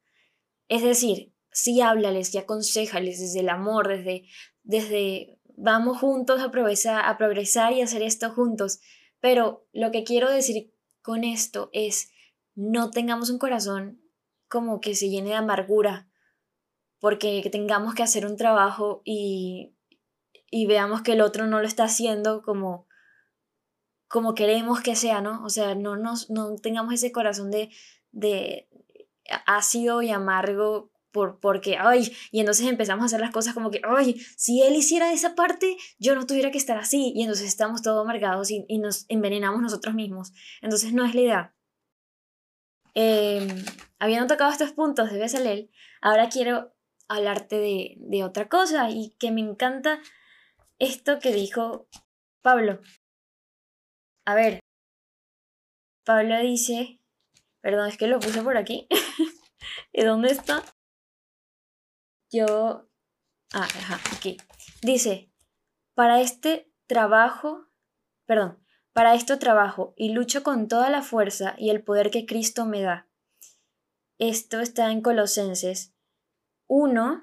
Es 0.68 0.82
decir, 0.82 1.34
sí 1.50 1.80
háblales 1.80 2.32
y 2.32 2.38
aconsejales 2.38 3.18
desde 3.18 3.40
el 3.40 3.48
amor, 3.48 3.88
desde, 3.88 4.28
desde 4.62 5.40
vamos 5.56 5.98
juntos 5.98 6.40
a 6.40 6.52
progresar, 6.52 7.04
a 7.04 7.18
progresar 7.18 7.72
y 7.72 7.82
hacer 7.82 8.02
esto 8.02 8.30
juntos. 8.30 8.78
Pero 9.18 9.66
lo 9.72 9.90
que 9.90 10.04
quiero 10.04 10.30
decir 10.30 10.72
con 11.02 11.24
esto 11.24 11.68
es, 11.72 12.12
no 12.54 12.90
tengamos 12.90 13.30
un 13.30 13.38
corazón 13.38 14.00
como 14.46 14.80
que 14.80 14.94
se 14.94 15.10
llene 15.10 15.30
de 15.30 15.34
amargura 15.34 16.08
porque 17.00 17.46
tengamos 17.50 17.94
que 17.94 18.04
hacer 18.04 18.24
un 18.24 18.36
trabajo 18.36 19.02
y, 19.04 19.74
y 20.48 20.66
veamos 20.66 21.02
que 21.02 21.14
el 21.14 21.22
otro 21.22 21.48
no 21.48 21.60
lo 21.60 21.66
está 21.66 21.84
haciendo 21.84 22.40
como, 22.42 22.86
como 24.14 24.36
queremos 24.36 24.80
que 24.80 24.94
sea, 24.94 25.20
¿no? 25.20 25.42
O 25.44 25.50
sea, 25.50 25.74
no, 25.74 25.96
nos, 25.96 26.30
no 26.30 26.54
tengamos 26.54 26.94
ese 26.94 27.10
corazón 27.10 27.50
de, 27.50 27.70
de 28.12 28.68
ácido 29.44 30.02
y 30.02 30.10
amargo 30.10 30.92
por, 31.10 31.40
porque, 31.40 31.78
ay, 31.80 32.16
y 32.30 32.38
entonces 32.38 32.68
empezamos 32.68 33.02
a 33.02 33.06
hacer 33.06 33.18
las 33.18 33.32
cosas 33.32 33.54
como 33.54 33.72
que, 33.72 33.80
ay, 33.82 34.14
si 34.36 34.62
él 34.62 34.76
hiciera 34.76 35.12
esa 35.12 35.34
parte, 35.34 35.76
yo 35.98 36.14
no 36.14 36.26
tuviera 36.26 36.52
que 36.52 36.58
estar 36.58 36.78
así, 36.78 37.12
y 37.12 37.22
entonces 37.22 37.48
estamos 37.48 37.82
todos 37.82 38.04
amargados 38.04 38.52
y, 38.52 38.64
y 38.68 38.78
nos 38.78 39.04
envenenamos 39.08 39.60
nosotros 39.60 39.96
mismos. 39.96 40.32
Entonces 40.62 40.92
no 40.92 41.04
es 41.04 41.16
la 41.16 41.20
idea. 41.20 41.54
Eh, 42.94 43.48
habiendo 43.98 44.28
tocado 44.28 44.52
estos 44.52 44.70
puntos 44.70 45.10
de 45.10 45.18
Besalel, 45.18 45.72
ahora 46.00 46.28
quiero 46.28 46.72
hablarte 47.08 47.58
de, 47.58 47.96
de 47.98 48.22
otra 48.22 48.48
cosa 48.48 48.90
y 48.90 49.16
que 49.18 49.32
me 49.32 49.40
encanta 49.40 49.98
esto 50.78 51.18
que 51.18 51.32
dijo 51.32 51.88
Pablo. 52.42 52.78
A 54.26 54.34
ver, 54.34 54.60
Pablo 56.04 56.38
dice, 56.40 57.00
perdón, 57.60 57.88
es 57.88 57.98
que 57.98 58.06
lo 58.06 58.20
puse 58.20 58.42
por 58.42 58.56
aquí. 58.56 58.88
¿Y 59.92 60.02
dónde 60.04 60.30
está? 60.30 60.62
yo... 62.34 62.88
Ah, 63.52 63.62
ajá, 63.62 64.00
aquí. 64.16 64.36
Dice, 64.82 65.30
para 65.94 66.20
este 66.20 66.72
trabajo, 66.86 67.68
perdón, 68.26 68.58
para 68.92 69.14
esto 69.14 69.38
trabajo 69.38 69.94
y 69.96 70.12
lucho 70.12 70.42
con 70.42 70.66
toda 70.66 70.90
la 70.90 71.02
fuerza 71.02 71.54
y 71.56 71.70
el 71.70 71.84
poder 71.84 72.10
que 72.10 72.26
Cristo 72.26 72.66
me 72.66 72.82
da. 72.82 73.08
Esto 74.18 74.60
está 74.60 74.90
en 74.90 75.02
Colosenses 75.02 75.94
1, 76.66 77.22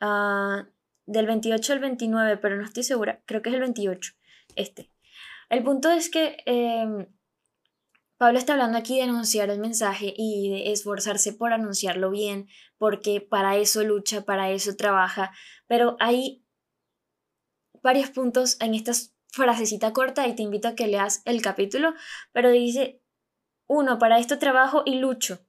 ah, 0.00 0.68
del 1.06 1.26
28 1.26 1.72
al 1.72 1.78
29, 1.80 2.36
pero 2.36 2.56
no 2.56 2.64
estoy 2.64 2.82
segura, 2.82 3.22
creo 3.24 3.40
que 3.40 3.48
es 3.48 3.54
el 3.54 3.60
28, 3.60 4.12
este. 4.56 4.90
El 5.52 5.62
punto 5.62 5.90
es 5.90 6.08
que 6.08 6.38
em, 6.46 7.06
Pablo 8.16 8.38
está 8.38 8.54
hablando 8.54 8.78
aquí 8.78 8.96
de 8.96 9.02
anunciar 9.02 9.50
el 9.50 9.58
mensaje 9.58 10.14
y 10.16 10.48
de 10.48 10.72
esforzarse 10.72 11.34
por 11.34 11.52
anunciarlo 11.52 12.10
bien, 12.10 12.48
porque 12.78 13.20
para 13.20 13.58
eso 13.58 13.84
lucha, 13.84 14.24
para 14.24 14.50
eso 14.50 14.76
trabaja, 14.76 15.30
pero 15.66 15.98
hay 16.00 16.42
varios 17.82 18.08
puntos 18.08 18.56
en 18.62 18.74
esta 18.74 18.92
frasecita 19.30 19.92
corta 19.92 20.26
y 20.26 20.34
te 20.34 20.42
invito 20.42 20.68
a 20.68 20.74
que 20.74 20.86
leas 20.86 21.20
el 21.26 21.42
capítulo, 21.42 21.92
pero 22.32 22.48
dice, 22.48 23.02
uno, 23.66 23.98
para 23.98 24.18
esto 24.18 24.38
trabajo 24.38 24.84
y 24.86 25.00
lucho, 25.00 25.46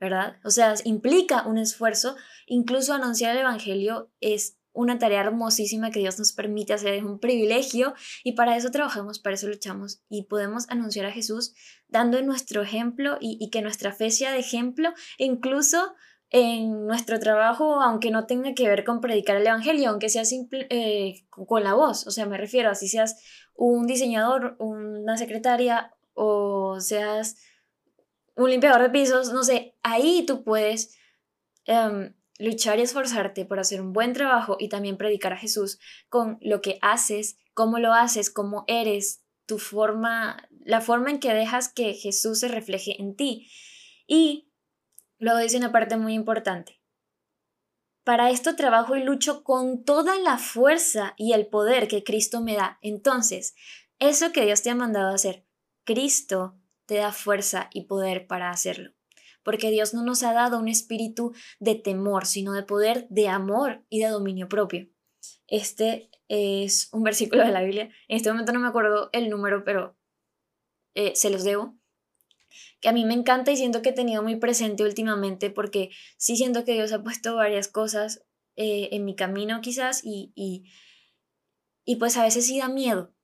¿verdad? 0.00 0.40
O 0.42 0.50
sea, 0.50 0.74
implica 0.82 1.46
un 1.46 1.58
esfuerzo, 1.58 2.16
incluso 2.46 2.94
anunciar 2.94 3.36
el 3.36 3.42
Evangelio 3.42 4.10
es 4.18 4.55
una 4.76 4.98
tarea 4.98 5.22
hermosísima 5.22 5.90
que 5.90 6.00
Dios 6.00 6.18
nos 6.18 6.32
permite 6.32 6.74
hacer, 6.74 6.94
es 6.94 7.02
un 7.02 7.18
privilegio 7.18 7.94
y 8.22 8.32
para 8.32 8.56
eso 8.56 8.70
trabajamos, 8.70 9.18
para 9.18 9.34
eso 9.34 9.48
luchamos 9.48 10.02
y 10.08 10.24
podemos 10.24 10.68
anunciar 10.68 11.06
a 11.06 11.12
Jesús 11.12 11.54
dando 11.88 12.20
nuestro 12.22 12.62
ejemplo 12.62 13.16
y, 13.20 13.48
que 13.50 13.62
nuestra 13.62 13.92
fe 13.92 14.10
sea 14.10 14.32
de 14.32 14.38
ejemplo, 14.38 14.92
incluso 15.18 15.94
en 16.30 16.86
nuestro 16.86 17.18
trabajo, 17.18 17.80
aunque 17.80 18.10
no 18.10 18.26
tenga 18.26 18.52
que 18.54 18.68
ver 18.68 18.84
con 18.84 19.00
predicar 19.00 19.36
el 19.36 19.46
Evangelio, 19.46 19.88
aunque 19.88 20.08
sea 20.08 20.24
eh, 20.70 21.24
con 21.30 21.64
la 21.64 21.74
voz, 21.74 22.06
o 22.06 22.10
sea, 22.10 22.26
me 22.26 22.36
refiero 22.36 22.68
a 22.70 22.74
si 22.74 22.88
seas 22.88 23.22
un 23.54 23.86
diseñador, 23.86 24.56
una 24.58 25.16
secretaria 25.16 25.94
o 26.14 26.80
seas 26.80 27.36
un 28.34 28.50
limpiador 28.50 28.82
de 28.82 28.90
pisos, 28.90 29.32
no 29.32 29.42
sé, 29.42 29.74
ahí 29.82 30.24
tú 30.26 30.44
puedes 30.44 30.98
em, 31.64 32.12
luchar 32.38 32.78
y 32.78 32.82
esforzarte 32.82 33.44
por 33.44 33.58
hacer 33.58 33.80
un 33.80 33.92
buen 33.92 34.12
trabajo 34.12 34.56
y 34.58 34.68
también 34.68 34.96
predicar 34.96 35.32
a 35.32 35.38
Jesús 35.38 35.78
con 36.08 36.38
lo 36.40 36.60
que 36.60 36.78
haces, 36.82 37.38
cómo 37.54 37.78
lo 37.78 37.92
haces, 37.92 38.30
cómo 38.30 38.64
eres, 38.66 39.22
tu 39.46 39.58
forma, 39.58 40.48
la 40.64 40.80
forma 40.80 41.10
en 41.10 41.20
que 41.20 41.32
dejas 41.32 41.72
que 41.72 41.94
Jesús 41.94 42.40
se 42.40 42.48
refleje 42.48 43.00
en 43.00 43.14
ti. 43.14 43.48
Y 44.06 44.50
luego 45.18 45.38
dice 45.38 45.56
una 45.56 45.72
parte 45.72 45.96
muy 45.96 46.14
importante. 46.14 46.80
Para 48.04 48.30
esto 48.30 48.54
trabajo 48.54 48.96
y 48.96 49.02
lucho 49.02 49.42
con 49.42 49.84
toda 49.84 50.16
la 50.18 50.38
fuerza 50.38 51.14
y 51.16 51.32
el 51.32 51.46
poder 51.46 51.88
que 51.88 52.04
Cristo 52.04 52.40
me 52.40 52.54
da. 52.54 52.78
Entonces, 52.82 53.56
eso 53.98 54.30
que 54.30 54.44
Dios 54.44 54.62
te 54.62 54.70
ha 54.70 54.74
mandado 54.76 55.10
a 55.10 55.14
hacer, 55.14 55.44
Cristo 55.84 56.56
te 56.86 56.96
da 56.96 57.12
fuerza 57.12 57.68
y 57.72 57.86
poder 57.86 58.26
para 58.28 58.50
hacerlo 58.50 58.95
porque 59.46 59.70
Dios 59.70 59.94
no 59.94 60.02
nos 60.02 60.24
ha 60.24 60.32
dado 60.32 60.58
un 60.58 60.66
espíritu 60.66 61.32
de 61.60 61.76
temor, 61.76 62.26
sino 62.26 62.52
de 62.52 62.64
poder, 62.64 63.06
de 63.10 63.28
amor 63.28 63.84
y 63.88 64.00
de 64.00 64.08
dominio 64.08 64.48
propio. 64.48 64.88
Este 65.46 66.10
es 66.26 66.88
un 66.92 67.04
versículo 67.04 67.44
de 67.44 67.52
la 67.52 67.62
Biblia. 67.62 67.84
En 68.08 68.16
este 68.16 68.28
momento 68.28 68.50
no 68.50 68.58
me 68.58 68.66
acuerdo 68.66 69.08
el 69.12 69.30
número, 69.30 69.62
pero 69.62 69.96
eh, 70.96 71.12
se 71.14 71.30
los 71.30 71.44
debo. 71.44 71.78
Que 72.80 72.88
a 72.88 72.92
mí 72.92 73.04
me 73.04 73.14
encanta 73.14 73.52
y 73.52 73.56
siento 73.56 73.82
que 73.82 73.90
he 73.90 73.92
tenido 73.92 74.20
muy 74.20 74.34
presente 74.34 74.82
últimamente 74.82 75.48
porque 75.50 75.90
sí 76.16 76.36
siento 76.36 76.64
que 76.64 76.72
Dios 76.72 76.92
ha 76.92 77.04
puesto 77.04 77.36
varias 77.36 77.68
cosas 77.68 78.26
eh, 78.56 78.88
en 78.90 79.04
mi 79.04 79.14
camino 79.14 79.60
quizás 79.60 80.04
y, 80.04 80.32
y, 80.34 80.64
y 81.84 81.96
pues 81.96 82.16
a 82.16 82.24
veces 82.24 82.46
sí 82.46 82.58
da 82.58 82.68
miedo 82.68 83.14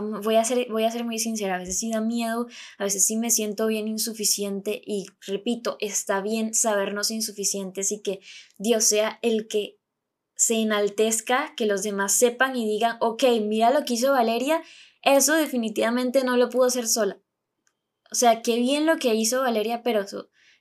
Voy 0.00 0.36
a, 0.36 0.44
ser, 0.44 0.66
voy 0.70 0.84
a 0.84 0.90
ser 0.90 1.04
muy 1.04 1.18
sincera, 1.18 1.54
a 1.54 1.58
veces 1.58 1.78
sí 1.78 1.90
da 1.90 2.00
miedo, 2.00 2.46
a 2.78 2.84
veces 2.84 3.06
sí 3.06 3.16
me 3.16 3.30
siento 3.30 3.66
bien 3.66 3.86
insuficiente 3.86 4.82
y 4.84 5.06
repito, 5.26 5.76
está 5.80 6.20
bien 6.20 6.52
sabernos 6.52 7.10
insuficientes 7.10 7.92
y 7.92 8.02
que 8.02 8.20
Dios 8.58 8.84
sea 8.84 9.18
el 9.22 9.46
que 9.46 9.78
se 10.36 10.56
enaltezca, 10.56 11.54
que 11.56 11.66
los 11.66 11.82
demás 11.82 12.12
sepan 12.12 12.56
y 12.56 12.66
digan, 12.66 12.96
ok, 13.00 13.22
mira 13.42 13.70
lo 13.70 13.84
que 13.84 13.94
hizo 13.94 14.12
Valeria, 14.12 14.62
eso 15.02 15.34
definitivamente 15.34 16.24
no 16.24 16.36
lo 16.36 16.50
pudo 16.50 16.64
hacer 16.64 16.88
sola. 16.88 17.20
O 18.10 18.16
sea, 18.16 18.42
qué 18.42 18.58
bien 18.58 18.86
lo 18.86 18.96
que 18.96 19.14
hizo 19.14 19.42
Valeria, 19.42 19.82
pero, 19.82 20.04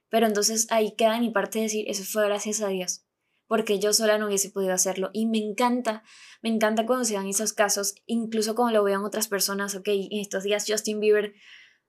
pero 0.10 0.28
entonces 0.28 0.68
ahí 0.70 0.96
queda 0.96 1.20
mi 1.20 1.32
parte 1.32 1.60
de 1.60 1.63
decir, 1.63 1.86
eso 1.88 2.04
fue 2.04 2.25
gracias 2.25 2.62
a 2.62 2.68
Dios 2.68 3.04
porque 3.53 3.77
yo 3.77 3.93
sola 3.93 4.17
no 4.17 4.25
hubiese 4.25 4.50
podido 4.50 4.74
hacerlo. 4.74 5.12
Y 5.13 5.27
me 5.27 5.38
encanta, 5.38 6.01
me 6.41 6.50
encanta 6.50 6.88
cuando 6.88 7.05
se 7.05 7.13
dan 7.13 7.27
esos 7.27 7.53
casos, 7.53 7.93
incluso 8.07 8.55
cuando 8.55 8.79
lo 8.79 8.83
vean 8.83 9.05
otras 9.05 9.27
personas, 9.27 9.75
ok, 9.75 9.89
en 9.89 10.22
estos 10.22 10.41
días 10.41 10.65
Justin 10.67 11.00
Bieber 11.00 11.36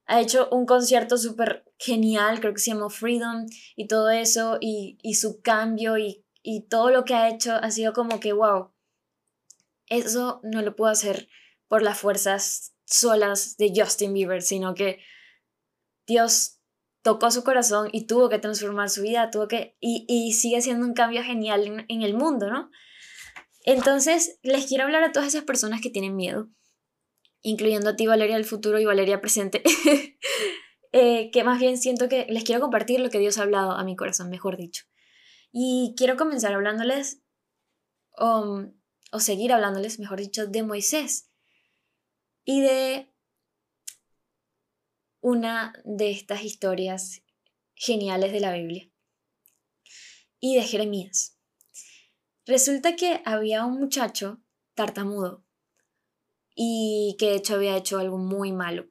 ha 0.05 0.21
hecho 0.21 0.51
un 0.51 0.67
concierto 0.67 1.17
súper 1.17 1.65
genial, 1.79 2.41
creo 2.41 2.53
que 2.53 2.61
se 2.61 2.73
llamó 2.73 2.91
Freedom 2.91 3.47
y 3.77 3.87
todo 3.87 4.11
eso, 4.11 4.59
y, 4.61 4.99
y 5.01 5.15
su 5.15 5.41
cambio 5.41 5.97
y, 5.97 6.27
y 6.43 6.67
todo 6.69 6.91
lo 6.91 7.07
que 7.07 7.15
ha 7.15 7.31
hecho 7.31 7.55
ha 7.55 7.71
sido 7.71 7.95
como 7.95 8.21
que, 8.21 8.35
wow, 8.35 8.71
eso 9.87 10.43
no 10.43 10.61
lo 10.61 10.77
puedo 10.77 10.93
hacer 10.93 11.31
por 11.67 11.81
las 11.81 11.99
fuerzas 11.99 12.75
solas 12.85 13.57
de 13.57 13.73
Justin 13.75 14.13
Bieber, 14.13 14.43
sino 14.43 14.75
que 14.75 14.99
Dios 16.07 16.61
tocó 17.05 17.31
su 17.31 17.45
corazón 17.45 17.91
y 17.93 18.07
tuvo 18.07 18.31
que 18.31 18.39
transformar 18.39 18.89
su 18.89 19.03
vida, 19.03 19.31
tuvo 19.31 19.47
que, 19.47 19.77
y, 19.79 20.07
y 20.09 20.33
sigue 20.33 20.63
siendo 20.63 20.87
un 20.87 20.95
cambio 20.95 21.23
genial 21.23 21.85
en, 21.87 22.03
el 22.03 22.15
mundo, 22.15 22.51
¿no? 22.51 22.71
Entonces, 23.63 24.39
les 24.43 24.67
quiero 24.67 24.85
hablar 24.85 25.05
a 25.05 25.13
todas 25.13 25.29
esas 25.29 25.45
personas 25.45 25.83
que 25.83 25.91
tienen 25.91 26.17
miedo, 26.17 26.49
incluyendo 27.43 27.91
a 27.91 27.97
ti, 27.97 28.07
Valeria 28.07 28.37
del 28.37 28.47
futuro 28.47 28.81
y 28.81 28.87
Valeria 28.87 29.21
presente, 29.21 29.63
eh, 30.93 31.31
que 31.31 31.45
más 31.45 31.61
bien 31.61 31.77
siento 31.77 32.09
que 32.09 32.27
les 32.31 32.43
quiero 32.43 32.63
compartir 32.63 33.01
lo 33.01 33.11
que 33.11 33.19
Dios 33.19 33.37
ha 33.37 33.43
hablado 33.43 33.73
a 33.73 33.85
mi 33.85 33.97
corazón, 33.97 34.31
mejor 34.31 34.57
dicho. 34.57 34.85
Y 35.53 35.95
quiero 35.99 36.17
comenzar 36.17 36.55
hablándoles, 36.55 37.21
um, 38.17 38.73
o 39.13 39.21
seguir 39.21 39.53
hablándoles, 39.53 39.99
mejor 39.99 40.21
dicho, 40.21 40.47
de 40.47 40.63
Moisés 40.63 41.31
y 42.47 42.63
de 42.63 43.14
una 45.25 45.73
de 45.87 46.11
estas 46.11 46.45
historias 46.45 47.23
geniales 47.75 48.31
de 48.31 48.41
la 48.41 48.53
Biblia 48.53 48.91
y 50.39 50.55
de 50.55 50.63
Jeremías. 50.63 51.39
Resulta 52.45 52.95
que 52.95 53.23
había 53.25 53.65
un 53.65 53.81
muchacho 53.81 54.43
tartamudo 54.75 55.43
y 56.55 57.17
que 57.19 57.31
de 57.31 57.37
hecho 57.37 57.55
había 57.55 57.75
hecho 57.75 57.99
algo 57.99 58.19
muy 58.19 58.53
malo. 58.53 58.91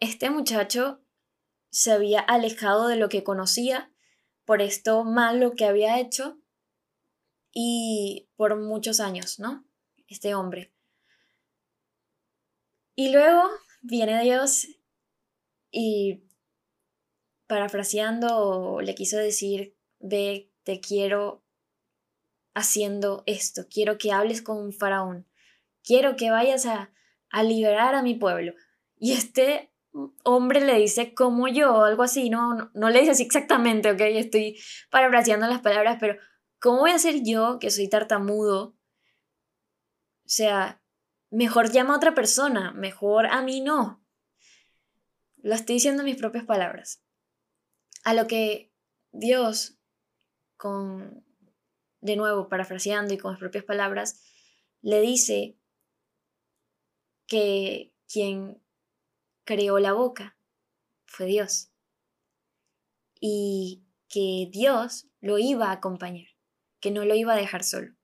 Este 0.00 0.28
muchacho 0.28 1.04
se 1.70 1.92
había 1.92 2.18
alejado 2.18 2.88
de 2.88 2.96
lo 2.96 3.08
que 3.08 3.22
conocía 3.22 3.92
por 4.44 4.60
esto 4.60 5.04
malo 5.04 5.52
que 5.52 5.66
había 5.66 6.00
hecho 6.00 6.40
y 7.52 8.28
por 8.34 8.60
muchos 8.60 8.98
años, 8.98 9.38
¿no? 9.38 9.68
Este 10.08 10.34
hombre. 10.34 10.74
Y 12.96 13.10
luego 13.10 13.48
viene 13.82 14.20
Dios 14.24 14.66
y 15.78 16.24
parafraseando 17.46 18.80
le 18.80 18.94
quiso 18.94 19.18
decir, 19.18 19.76
ve, 19.98 20.50
te 20.62 20.80
quiero 20.80 21.44
haciendo 22.54 23.22
esto, 23.26 23.66
quiero 23.70 23.98
que 23.98 24.10
hables 24.10 24.40
con 24.40 24.56
un 24.56 24.72
faraón, 24.72 25.26
quiero 25.84 26.16
que 26.16 26.30
vayas 26.30 26.64
a, 26.64 26.90
a 27.28 27.42
liberar 27.42 27.94
a 27.94 28.02
mi 28.02 28.14
pueblo. 28.14 28.54
Y 28.96 29.12
este 29.12 29.70
hombre 30.24 30.62
le 30.62 30.78
dice 30.78 31.12
como 31.12 31.46
yo, 31.46 31.84
algo 31.84 32.04
así, 32.04 32.30
no, 32.30 32.70
no, 32.72 32.88
le 32.88 33.00
dice 33.00 33.12
así 33.12 33.24
exactamente, 33.24 33.90
ok, 33.90 34.00
estoy 34.00 34.58
parafraseando 34.88 35.46
las 35.46 35.60
palabras, 35.60 35.98
pero 36.00 36.18
¿cómo 36.58 36.80
voy 36.80 36.92
a 36.92 36.98
ser 36.98 37.16
yo, 37.22 37.58
que 37.58 37.70
soy 37.70 37.90
tartamudo? 37.90 38.78
O 40.24 40.28
sea, 40.28 40.82
mejor 41.30 41.70
llama 41.70 41.92
a 41.92 41.96
otra 41.98 42.14
persona, 42.14 42.72
mejor 42.72 43.26
a 43.26 43.42
mí 43.42 43.60
no. 43.60 44.05
Lo 45.46 45.54
estoy 45.54 45.76
diciendo 45.76 46.02
en 46.02 46.06
mis 46.06 46.16
propias 46.16 46.44
palabras. 46.44 47.04
A 48.02 48.14
lo 48.14 48.26
que 48.26 48.74
Dios, 49.12 49.78
con, 50.56 51.24
de 52.00 52.16
nuevo, 52.16 52.48
parafraseando 52.48 53.14
y 53.14 53.18
con 53.18 53.30
mis 53.30 53.38
propias 53.38 53.62
palabras, 53.62 54.24
le 54.80 55.00
dice 55.00 55.56
que 57.28 57.94
quien 58.08 58.60
creó 59.44 59.78
la 59.78 59.92
boca 59.92 60.36
fue 61.06 61.26
Dios. 61.26 61.70
Y 63.20 63.84
que 64.08 64.48
Dios 64.50 65.06
lo 65.20 65.38
iba 65.38 65.68
a 65.68 65.74
acompañar, 65.74 66.26
que 66.80 66.90
no 66.90 67.04
lo 67.04 67.14
iba 67.14 67.34
a 67.34 67.36
dejar 67.36 67.62
solo. 67.62 67.94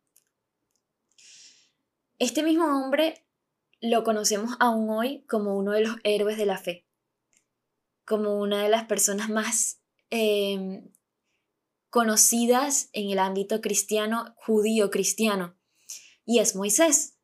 Este 2.21 2.45
mismo 2.45 2.67
hombre 2.67 3.27
lo 3.81 4.05
conocemos 4.05 4.55
aún 4.61 4.89
hoy 4.91 5.25
como 5.27 5.57
uno 5.59 5.73
de 5.73 5.81
los 5.81 5.97
héroes 6.05 6.37
de 6.37 6.47
la 6.47 6.59
fe, 6.59 6.87
como 8.13 8.39
una 8.39 8.63
de 8.63 8.69
las 8.69 8.85
personas 8.85 9.31
más 9.31 9.81
em, 10.11 10.93
conocidas 11.89 12.91
en 12.93 13.09
el 13.09 13.19
ámbito 13.19 13.63
cristiano, 13.63 14.35
judío 14.37 14.91
cristiano, 14.91 15.57
y 16.27 16.41
es 16.41 16.55
Moisés, 16.55 17.17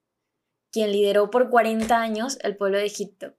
quien 0.73 0.91
lideró 0.93 1.29
por 1.29 1.51
40 1.51 2.01
años 2.01 2.39
el 2.41 2.57
pueblo 2.57 2.79
de 2.79 2.87
Egipto. 2.87 3.35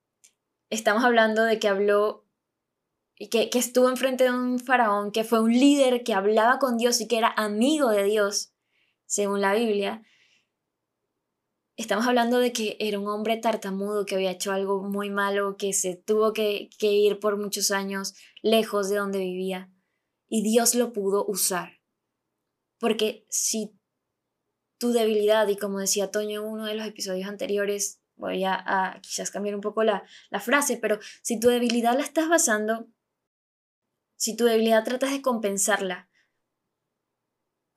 Estamos 0.69 1.04
hablando 1.04 1.43
de 1.43 1.58
que 1.58 1.67
habló 1.67 2.28
que, 3.15 3.50
que 3.50 3.58
estuvo 3.58 3.89
enfrente 3.89 4.26
de 4.26 4.32
un 4.32 4.60
faraón, 4.60 5.12
que 5.12 5.23
fue 5.23 5.39
un 5.39 5.52
líder 5.52 6.04
que 6.04 6.13
hablaba 6.13 6.60
con 6.60 6.78
Dios 6.78 7.02
y 7.02 7.08
que 7.08 7.17
era 7.17 7.34
amigo 7.36 7.89
de 7.89 8.04
Dios, 8.04 8.54
según 9.08 9.41
la 9.41 9.56
Biblia, 9.56 10.04
Estamos 11.80 12.06
hablando 12.08 12.39
de 12.39 12.52
que 12.52 12.76
era 12.82 13.00
un 13.00 13.08
hombre 13.08 13.38
tartamudo 13.38 14.06
que 14.06 14.15
había 14.15 14.32
hecho 14.32 14.52
algo 14.52 14.84
muy 14.84 15.10
malo, 15.10 15.56
que 15.56 15.72
se 15.72 15.96
tuvo 15.96 16.34
que, 16.34 16.70
ir 16.78 17.20
por 17.22 17.38
muchos 17.38 17.72
años 17.72 18.15
lejos 18.42 18.89
de 18.89 18.98
donde 18.98 19.20
vivía. 19.20 19.72
Y 20.28 20.44
Dios 20.44 20.76
lo 20.76 20.92
pudo 20.92 21.26
usar. 21.26 21.80
Porque 22.82 23.26
si 23.30 23.80
tu 24.78 24.92
debilidad, 24.92 25.48
y 25.48 25.56
como 25.56 25.80
decía 25.80 26.12
Toño 26.12 26.42
en 26.42 26.48
uno 26.50 26.65
de 26.65 26.76
los 26.76 26.86
episodios 26.86 27.30
anteriores, 27.30 28.02
voy 28.18 28.44
a, 28.44 28.56
a, 28.56 29.00
quizás 29.00 29.32
cambiar 29.32 29.56
un 29.56 29.62
poco 29.62 29.86
la, 29.86 30.04
la 30.32 30.42
frase, 30.42 30.76
pero 30.76 31.00
si 31.22 31.39
tu 31.39 31.48
debilidad 31.48 31.96
la 31.96 32.04
estás 32.04 32.28
basando, 32.28 32.89
si 34.18 34.36
tu 34.36 34.44
debilidad 34.44 34.84
tratas 34.84 35.12
de 35.12 35.22
compensarla 35.22 36.09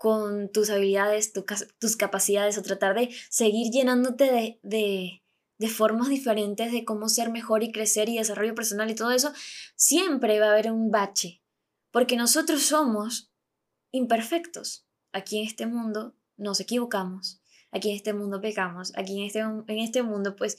con 0.03 0.49
tus 0.49 0.69
habilidades, 0.69 1.33
tus 1.79 1.97
capacidades 1.97 2.59
o 2.59 2.63
tratar 2.63 2.97
de 2.97 3.15
seguir 3.31 3.71
llenándote 3.71 4.59
de, 4.65 5.23
de, 5.61 5.69
formas 5.69 6.09
diferentes 6.09 6.73
de 6.73 6.85
cómo 6.85 7.09
ser 7.09 7.31
mejor 7.31 7.63
y 7.63 7.71
crecer 7.71 8.09
y 8.09 8.19
desarrollo 8.19 8.57
personal 8.57 8.91
y 8.91 8.97
todo 8.97 9.13
eso, 9.13 9.33
siempre 9.77 10.41
va 10.41 10.47
a 10.47 10.51
haber 10.51 10.73
un 10.73 10.91
bache, 10.91 11.41
porque 11.93 12.17
nosotros 12.17 12.63
somos 12.63 13.31
imperfectos. 13.93 14.89
Aquí 15.13 15.39
en 15.39 15.47
este 15.47 15.69
mundo 15.69 16.17
nos 16.37 16.59
equivocamos, 16.59 17.41
aquí 17.71 17.91
en 17.91 17.95
este 17.95 18.13
mundo 18.13 18.41
pecamos, 18.41 18.93
aquí 18.97 19.21
en 19.21 19.27
este, 19.29 19.39
en 19.39 19.79
este 19.79 20.03
mundo 20.03 20.35
pues 20.35 20.59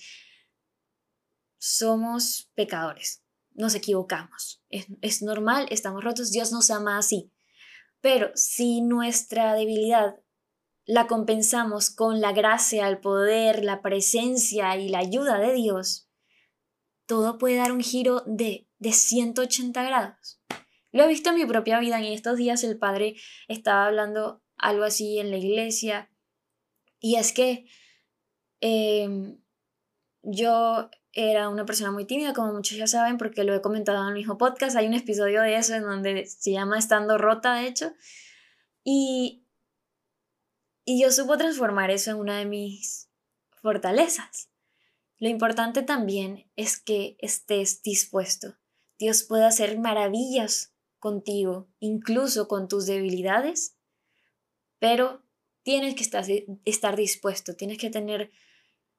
somos 1.58 2.50
pecadores, 2.56 3.26
nos 3.52 3.76
equivocamos. 3.76 4.64
Es, 4.70 4.86
es 5.02 5.22
normal, 5.22 5.68
estamos 5.70 6.02
rotos, 6.02 6.32
Dios 6.32 6.54
nos 6.54 6.70
ama 6.72 6.98
así. 6.98 7.30
Pero 8.04 8.32
si 8.36 8.82
nuestra 8.82 9.54
debilidad 9.54 10.18
la 10.86 11.08
compensamos 11.08 11.89
con 11.89 12.20
la 12.20 12.34
gracia, 12.34 12.89
el 12.89 13.00
poder, 13.00 13.63
la 13.63 13.82
presencia 13.82 14.76
y 14.76 14.89
la 14.89 15.00
ayuda 15.00 15.39
de 15.39 15.54
Dios, 15.54 16.10
todo 17.06 17.38
puede 17.38 17.56
dar 17.56 17.72
un 17.72 17.80
giro 17.80 18.22
de, 18.26 18.68
de 18.78 18.92
180 18.92 19.82
grados. 19.84 20.42
Lo 20.92 21.04
he 21.04 21.08
visto 21.08 21.30
en 21.30 21.38
mi 21.38 21.46
propia 21.46 21.80
vida. 21.80 21.98
En 21.98 22.04
estos 22.04 22.36
días 22.36 22.66
el 22.66 22.78
padre 22.78 23.16
estaba 23.48 23.86
hablando 23.86 24.44
algo 24.58 24.84
así 24.84 25.18
en 25.20 25.32
la 25.32 25.38
iglesia. 25.38 26.12
Y 27.00 27.16
es 27.16 27.32
que 27.32 27.68
em, 28.60 29.39
yo 30.24 30.89
era 31.13 31.47
una 31.49 31.65
persona 31.65 31.91
muy 31.91 32.06
tímida, 32.06 32.34
como 32.34 32.54
muchos 32.54 32.78
ya 32.78 32.88
saben, 32.88 33.17
porque 33.17 33.43
lo 33.43 33.54
he 33.54 33.62
comentado 33.62 34.02
en 34.02 34.10
el 34.10 34.13
mismo 34.15 34.38
podcast. 34.38 34.76
Hay 34.76 34.88
un 34.88 34.95
episodio 34.95 35.43
de 35.43 35.56
eso 35.56 35.76
en 35.76 35.84
donde 35.84 36.26
se 36.26 36.52
llama 36.52 36.80
Estando 36.80 37.17
Rota, 37.19 37.54
de 37.54 37.67
hecho. 37.67 37.93
Y, 38.84 39.45
y 40.86 41.02
yo 41.02 41.12
supo 41.12 41.38
transformar 41.38 41.91
eso 41.91 42.12
en 42.12 42.17
una 42.17 42.39
de 42.39 42.45
mis 42.45 43.10
fortalezas. 43.62 44.49
Lo 45.19 45.30
importante 45.30 45.84
también 45.84 46.52
es 46.56 46.80
que 46.80 47.15
estés 47.19 47.84
dispuesto. 47.84 48.58
Dios 48.97 49.23
puede 49.23 49.45
hacer 49.45 49.78
maravillas 49.80 50.73
contigo, 50.99 51.69
incluso 51.80 52.47
con 52.47 52.67
tus 52.67 52.88
debilidades, 52.88 53.78
pero 54.80 55.21
tienes 55.62 55.95
que 55.95 56.02
estar, 56.02 56.26
estar 56.65 56.95
dispuesto, 56.95 57.56
tienes 57.56 57.78
que 57.78 57.89
tener 57.89 58.32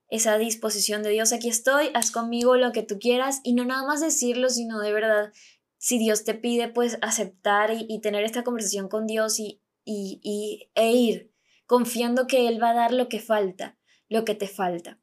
esa 0.09 0.39
disposición 0.39 1.03
de 1.03 1.11
Dios, 1.11 1.33
aquí 1.33 1.49
estoy, 1.49 1.91
haz 1.95 2.11
conmigo 2.11 2.57
lo 2.57 2.73
que 2.73 2.83
tú 2.83 2.99
quieras 2.99 3.41
y 3.43 3.55
no 3.55 3.65
nada 3.65 3.87
más 3.87 4.01
decirlo, 4.01 4.51
sino 4.51 4.81
de 4.81 4.93
verdad, 4.93 5.33
si 5.79 5.99
Dios 5.99 6.25
te 6.25 6.35
pide, 6.35 6.69
pues 6.69 6.99
aceptar 7.03 7.71
y, 7.73 8.01
tener 8.01 8.25
esta 8.25 8.45
conversación 8.45 8.89
con 8.89 9.07
Dios 9.07 9.39
y, 9.39 9.63
y, 9.85 10.71
e 10.75 10.93
ir 10.93 11.33
confiando 11.67 12.27
que 12.27 12.49
Él 12.49 12.63
va 12.63 12.71
a 12.71 12.75
dar 12.75 12.93
lo 12.93 13.09
que 13.09 13.21
falta, 13.21 13.79
lo 14.09 14.25
que 14.25 14.35
te 14.35 14.49
falta. 14.49 15.01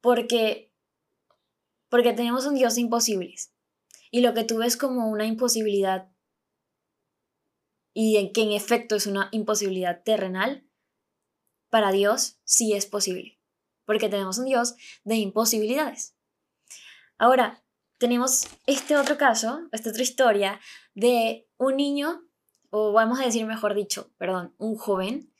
Porque, 0.00 0.72
porque 1.88 2.12
tenemos 2.12 2.46
un 2.46 2.54
Dios 2.54 2.78
imposibles 2.78 3.54
y 4.10 4.20
lo 4.20 4.34
que 4.34 4.44
tú 4.44 4.58
ves 4.58 4.76
como 4.76 5.08
una 5.08 5.26
imposibilidad 5.26 6.10
y 7.92 8.16
en 8.16 8.32
que 8.32 8.42
en 8.42 8.52
efecto 8.52 8.96
es 8.96 9.06
una 9.06 9.28
imposibilidad 9.32 10.02
terrenal, 10.02 10.66
para 11.70 11.92
Dios 11.92 12.38
sí 12.44 12.72
es 12.72 12.86
posible 12.86 13.39
porque 13.90 14.08
tenemos 14.08 14.38
un 14.38 14.44
Dios 14.44 14.76
de 15.02 15.16
imposibilidades. 15.16 16.16
Ahora, 17.18 17.64
tenemos 17.98 18.46
este 18.66 18.96
otro 18.96 19.18
caso, 19.18 19.68
esta 19.72 19.90
otra 19.90 20.04
historia 20.04 20.60
de 20.94 21.48
un 21.56 21.76
niño, 21.76 22.22
o 22.70 22.92
vamos 22.92 23.18
a 23.18 23.24
decir 23.24 23.44
mejor 23.46 23.74
dicho, 23.74 24.12
perdón, 24.16 24.54
un 24.58 24.76
joven, 24.76 25.34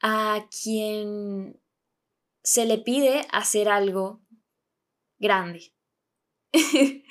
a 0.00 0.46
quien 0.62 1.60
se 2.44 2.64
le 2.64 2.78
pide 2.78 3.26
hacer 3.32 3.68
algo 3.68 4.22
grande. 5.18 5.74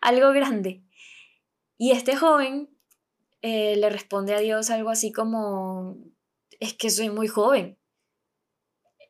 algo 0.00 0.32
grande. 0.32 0.82
Y 1.78 1.92
este 1.92 2.16
joven 2.16 2.76
eh, 3.40 3.76
le 3.76 3.88
responde 3.88 4.34
a 4.34 4.40
Dios 4.40 4.68
algo 4.70 4.90
así 4.90 5.12
como, 5.12 5.96
es 6.58 6.74
que 6.74 6.90
soy 6.90 7.08
muy 7.08 7.28
joven. 7.28 7.78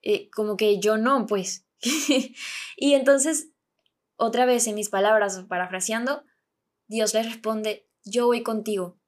Eh, 0.02 0.30
como 0.30 0.56
que 0.56 0.80
yo 0.80 0.98
no, 0.98 1.26
pues. 1.26 1.66
y 2.76 2.94
entonces, 2.94 3.50
otra 4.16 4.44
vez 4.44 4.66
en 4.66 4.74
mis 4.74 4.88
palabras, 4.88 5.44
parafraseando, 5.48 6.24
Dios 6.88 7.14
le 7.14 7.22
responde, 7.22 7.88
yo 8.04 8.26
voy 8.26 8.42
contigo. 8.42 8.98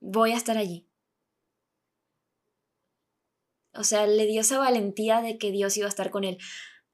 Voy 0.00 0.32
a 0.32 0.36
estar 0.36 0.58
allí. 0.58 0.88
O 3.74 3.82
sea, 3.82 4.06
le 4.06 4.26
dio 4.26 4.42
esa 4.42 4.58
valentía 4.58 5.20
de 5.20 5.36
que 5.36 5.50
Dios 5.50 5.76
iba 5.76 5.86
a 5.86 5.88
estar 5.88 6.10
con 6.10 6.24
él. 6.24 6.38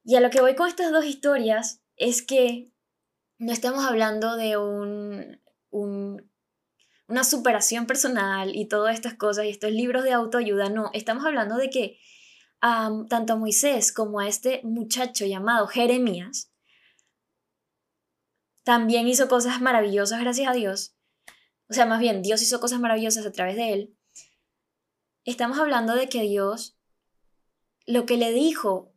Y 0.04 0.16
a 0.16 0.20
lo 0.20 0.30
que 0.30 0.40
voy 0.40 0.54
con 0.54 0.68
estas 0.68 0.92
dos 0.92 1.04
historias 1.04 1.82
es 1.96 2.22
que 2.22 2.72
no 3.38 3.52
estamos 3.52 3.84
hablando 3.84 4.36
de 4.36 4.56
un, 4.56 6.29
una 7.10 7.24
superación 7.24 7.86
personal 7.86 8.54
y 8.54 8.66
todas 8.66 8.94
estas 8.94 9.14
cosas 9.14 9.44
y 9.44 9.48
estos 9.48 9.72
libros 9.72 10.04
de 10.04 10.12
autoayuda, 10.12 10.70
no, 10.70 10.90
estamos 10.92 11.24
hablando 11.24 11.56
de 11.56 11.68
que 11.68 11.98
tanto 12.60 13.32
a 13.32 13.36
Moisés 13.36 13.92
como 13.92 14.20
a 14.20 14.28
este 14.28 14.60
muchacho 14.62 15.26
llamado 15.26 15.66
Jeremías, 15.66 16.52
también 18.62 19.08
hizo 19.08 19.28
cosas 19.28 19.60
maravillosas 19.60 20.20
gracias 20.20 20.48
a 20.48 20.52
Dios. 20.52 20.94
O 21.68 21.74
sea, 21.74 21.84
más 21.86 21.98
bien, 21.98 22.22
Dios 22.22 22.42
hizo 22.42 22.60
cosas 22.60 22.78
maravillosas 22.78 23.26
a 23.26 23.32
través 23.32 23.56
de 23.56 23.72
él. 23.72 23.96
Estamos 25.24 25.58
hablando 25.58 25.94
de 25.94 26.08
que 26.08 26.22
Dios 26.22 26.78
lo 27.86 28.06
que 28.06 28.18
le 28.18 28.32
dijo 28.32 28.94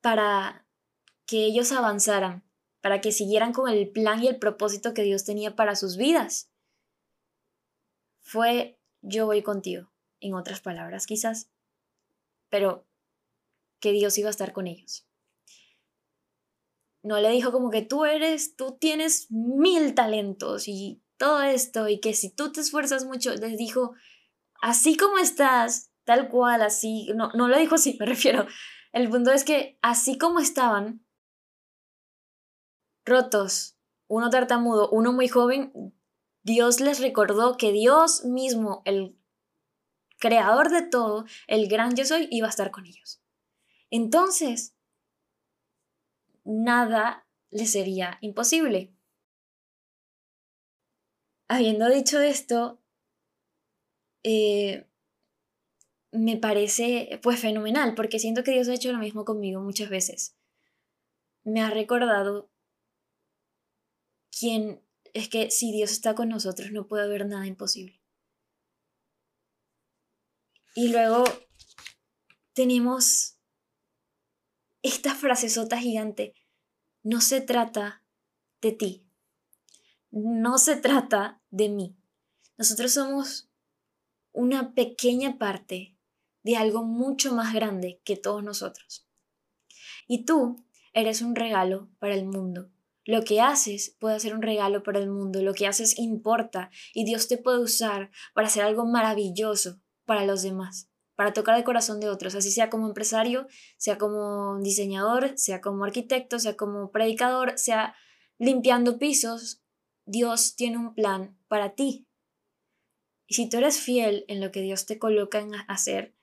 para 0.00 0.66
que 1.26 1.46
ellos 1.46 1.72
avanzaran, 1.72 2.44
para 2.80 3.00
que 3.00 3.10
siguieran 3.10 3.52
con 3.52 3.68
el 3.68 3.90
plan 3.90 4.22
y 4.22 4.28
el 4.28 4.38
propósito 4.38 4.94
que 4.94 5.02
Dios 5.02 5.24
tenía 5.24 5.56
para 5.56 5.74
sus 5.74 5.96
vidas, 5.96 6.52
fue 8.26 8.76
yo 9.02 9.26
voy 9.26 9.42
contigo, 9.42 9.88
en 10.18 10.34
otras 10.34 10.60
palabras 10.60 11.06
quizás, 11.06 11.48
pero 12.48 12.84
que 13.78 13.92
Dios 13.92 14.18
iba 14.18 14.26
a 14.26 14.30
estar 14.30 14.52
con 14.52 14.66
ellos. 14.66 15.06
No 17.04 17.20
le 17.20 17.30
dijo 17.30 17.52
como 17.52 17.70
que 17.70 17.82
tú 17.82 18.04
eres, 18.04 18.56
tú 18.56 18.76
tienes 18.80 19.30
mil 19.30 19.94
talentos 19.94 20.66
y 20.66 21.00
todo 21.18 21.40
esto 21.42 21.88
y 21.88 22.00
que 22.00 22.14
si 22.14 22.34
tú 22.34 22.50
te 22.50 22.60
esfuerzas 22.62 23.04
mucho, 23.04 23.32
les 23.32 23.56
dijo, 23.56 23.94
así 24.60 24.96
como 24.96 25.18
estás, 25.18 25.92
tal 26.02 26.28
cual, 26.28 26.62
así, 26.62 27.08
no, 27.14 27.30
no 27.34 27.46
lo 27.46 27.56
dijo 27.56 27.76
así, 27.76 27.96
me 28.00 28.06
refiero. 28.06 28.46
El 28.92 29.08
punto 29.08 29.30
es 29.30 29.44
que 29.44 29.78
así 29.82 30.18
como 30.18 30.40
estaban, 30.40 31.06
rotos, 33.04 33.76
uno 34.08 34.30
tartamudo, 34.30 34.90
uno 34.90 35.12
muy 35.12 35.28
joven, 35.28 35.72
Dios 36.46 36.78
les 36.78 37.00
recordó 37.00 37.56
que 37.56 37.72
Dios 37.72 38.24
mismo, 38.24 38.82
el 38.84 39.18
creador 40.20 40.70
de 40.70 40.82
todo, 40.82 41.24
el 41.48 41.66
gran 41.66 41.96
yo 41.96 42.04
soy, 42.04 42.28
iba 42.30 42.46
a 42.46 42.50
estar 42.50 42.70
con 42.70 42.86
ellos. 42.86 43.20
Entonces, 43.90 44.76
nada 46.44 47.26
les 47.50 47.72
sería 47.72 48.18
imposible. 48.20 48.94
Habiendo 51.48 51.88
dicho 51.88 52.20
esto, 52.20 52.80
eh, 54.22 54.86
me 56.12 56.36
parece 56.36 57.18
pues 57.24 57.40
fenomenal, 57.40 57.96
porque 57.96 58.20
siento 58.20 58.44
que 58.44 58.52
Dios 58.52 58.68
ha 58.68 58.74
hecho 58.74 58.92
lo 58.92 58.98
mismo 58.98 59.24
conmigo 59.24 59.60
muchas 59.62 59.90
veces. 59.90 60.36
Me 61.42 61.60
ha 61.60 61.70
recordado 61.70 62.48
quién 64.30 64.85
es 65.16 65.30
que 65.30 65.50
si 65.50 65.72
Dios 65.72 65.92
está 65.92 66.14
con 66.14 66.28
nosotros 66.28 66.72
no 66.72 66.86
puede 66.86 67.04
haber 67.04 67.26
nada 67.26 67.46
imposible. 67.46 68.02
Y 70.74 70.88
luego 70.88 71.24
tenemos 72.52 73.38
esta 74.82 75.14
frasesota 75.14 75.78
gigante. 75.78 76.34
No 77.02 77.22
se 77.22 77.40
trata 77.40 78.04
de 78.60 78.72
ti. 78.72 79.06
No 80.10 80.58
se 80.58 80.76
trata 80.76 81.42
de 81.48 81.70
mí. 81.70 81.96
Nosotros 82.58 82.92
somos 82.92 83.48
una 84.32 84.74
pequeña 84.74 85.38
parte 85.38 85.96
de 86.42 86.56
algo 86.56 86.84
mucho 86.84 87.32
más 87.32 87.54
grande 87.54 88.02
que 88.04 88.16
todos 88.16 88.44
nosotros. 88.44 89.08
Y 90.06 90.26
tú 90.26 90.62
eres 90.92 91.22
un 91.22 91.34
regalo 91.34 91.88
para 91.98 92.14
el 92.14 92.26
mundo. 92.26 92.70
Lo 93.06 93.22
que 93.22 93.40
haces 93.40 93.96
puede 94.00 94.18
ser 94.18 94.34
un 94.34 94.42
regalo 94.42 94.82
para 94.82 94.98
el 94.98 95.08
mundo, 95.08 95.40
lo 95.40 95.54
que 95.54 95.68
haces 95.68 95.96
importa 95.96 96.70
y 96.92 97.04
Dios 97.04 97.28
te 97.28 97.38
puede 97.38 97.60
usar 97.60 98.10
para 98.34 98.48
hacer 98.48 98.64
algo 98.64 98.84
maravilloso 98.84 99.80
para 100.04 100.26
los 100.26 100.42
demás, 100.42 100.90
para 101.14 101.32
tocar 101.32 101.56
el 101.56 101.62
corazón 101.62 102.00
de 102.00 102.08
otros, 102.08 102.34
así 102.34 102.50
sea 102.50 102.68
como 102.68 102.88
empresario, 102.88 103.46
sea 103.76 103.96
como 103.96 104.58
diseñador, 104.60 105.38
sea 105.38 105.60
como 105.60 105.84
arquitecto, 105.84 106.40
sea 106.40 106.56
como 106.56 106.90
predicador, 106.90 107.56
sea 107.56 107.94
limpiando 108.38 108.98
pisos, 108.98 109.62
Dios 110.04 110.56
tiene 110.56 110.78
un 110.78 110.92
plan 110.92 111.38
para 111.46 111.74
ti. 111.74 112.08
Y 113.28 113.34
si 113.34 113.48
tú 113.48 113.58
eres 113.58 113.78
fiel 113.78 114.24
en 114.26 114.40
lo 114.40 114.50
que 114.50 114.62
Dios 114.62 114.84
te 114.84 114.98
coloca 114.98 115.38
en 115.38 115.52
hacer, 115.68 116.15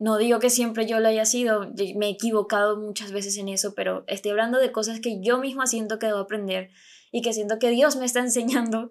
no 0.00 0.16
digo 0.16 0.38
que 0.40 0.48
siempre 0.48 0.86
yo 0.86 0.98
lo 0.98 1.08
haya 1.08 1.26
sido, 1.26 1.70
me 1.96 2.06
he 2.06 2.10
equivocado 2.10 2.78
muchas 2.80 3.12
veces 3.12 3.36
en 3.36 3.50
eso, 3.50 3.74
pero 3.74 4.02
estoy 4.06 4.30
hablando 4.30 4.58
de 4.58 4.72
cosas 4.72 4.98
que 4.98 5.20
yo 5.22 5.38
misma 5.38 5.66
siento 5.66 5.98
que 5.98 6.06
debo 6.06 6.20
aprender 6.20 6.70
y 7.12 7.20
que 7.20 7.34
siento 7.34 7.58
que 7.58 7.68
Dios 7.68 7.96
me 7.96 8.06
está 8.06 8.20
enseñando. 8.20 8.90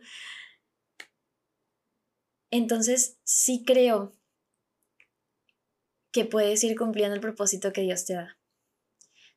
Entonces, 2.52 3.17
sí 3.24 3.63
creo 3.65 4.13
que 6.12 6.26
puedes 6.26 6.63
ir 6.63 6.78
cumpliendo 6.78 7.15
el 7.15 7.22
propósito 7.22 7.74
que 7.74 7.82
Dios 7.82 8.06
te 8.06 8.13
da. 8.13 8.38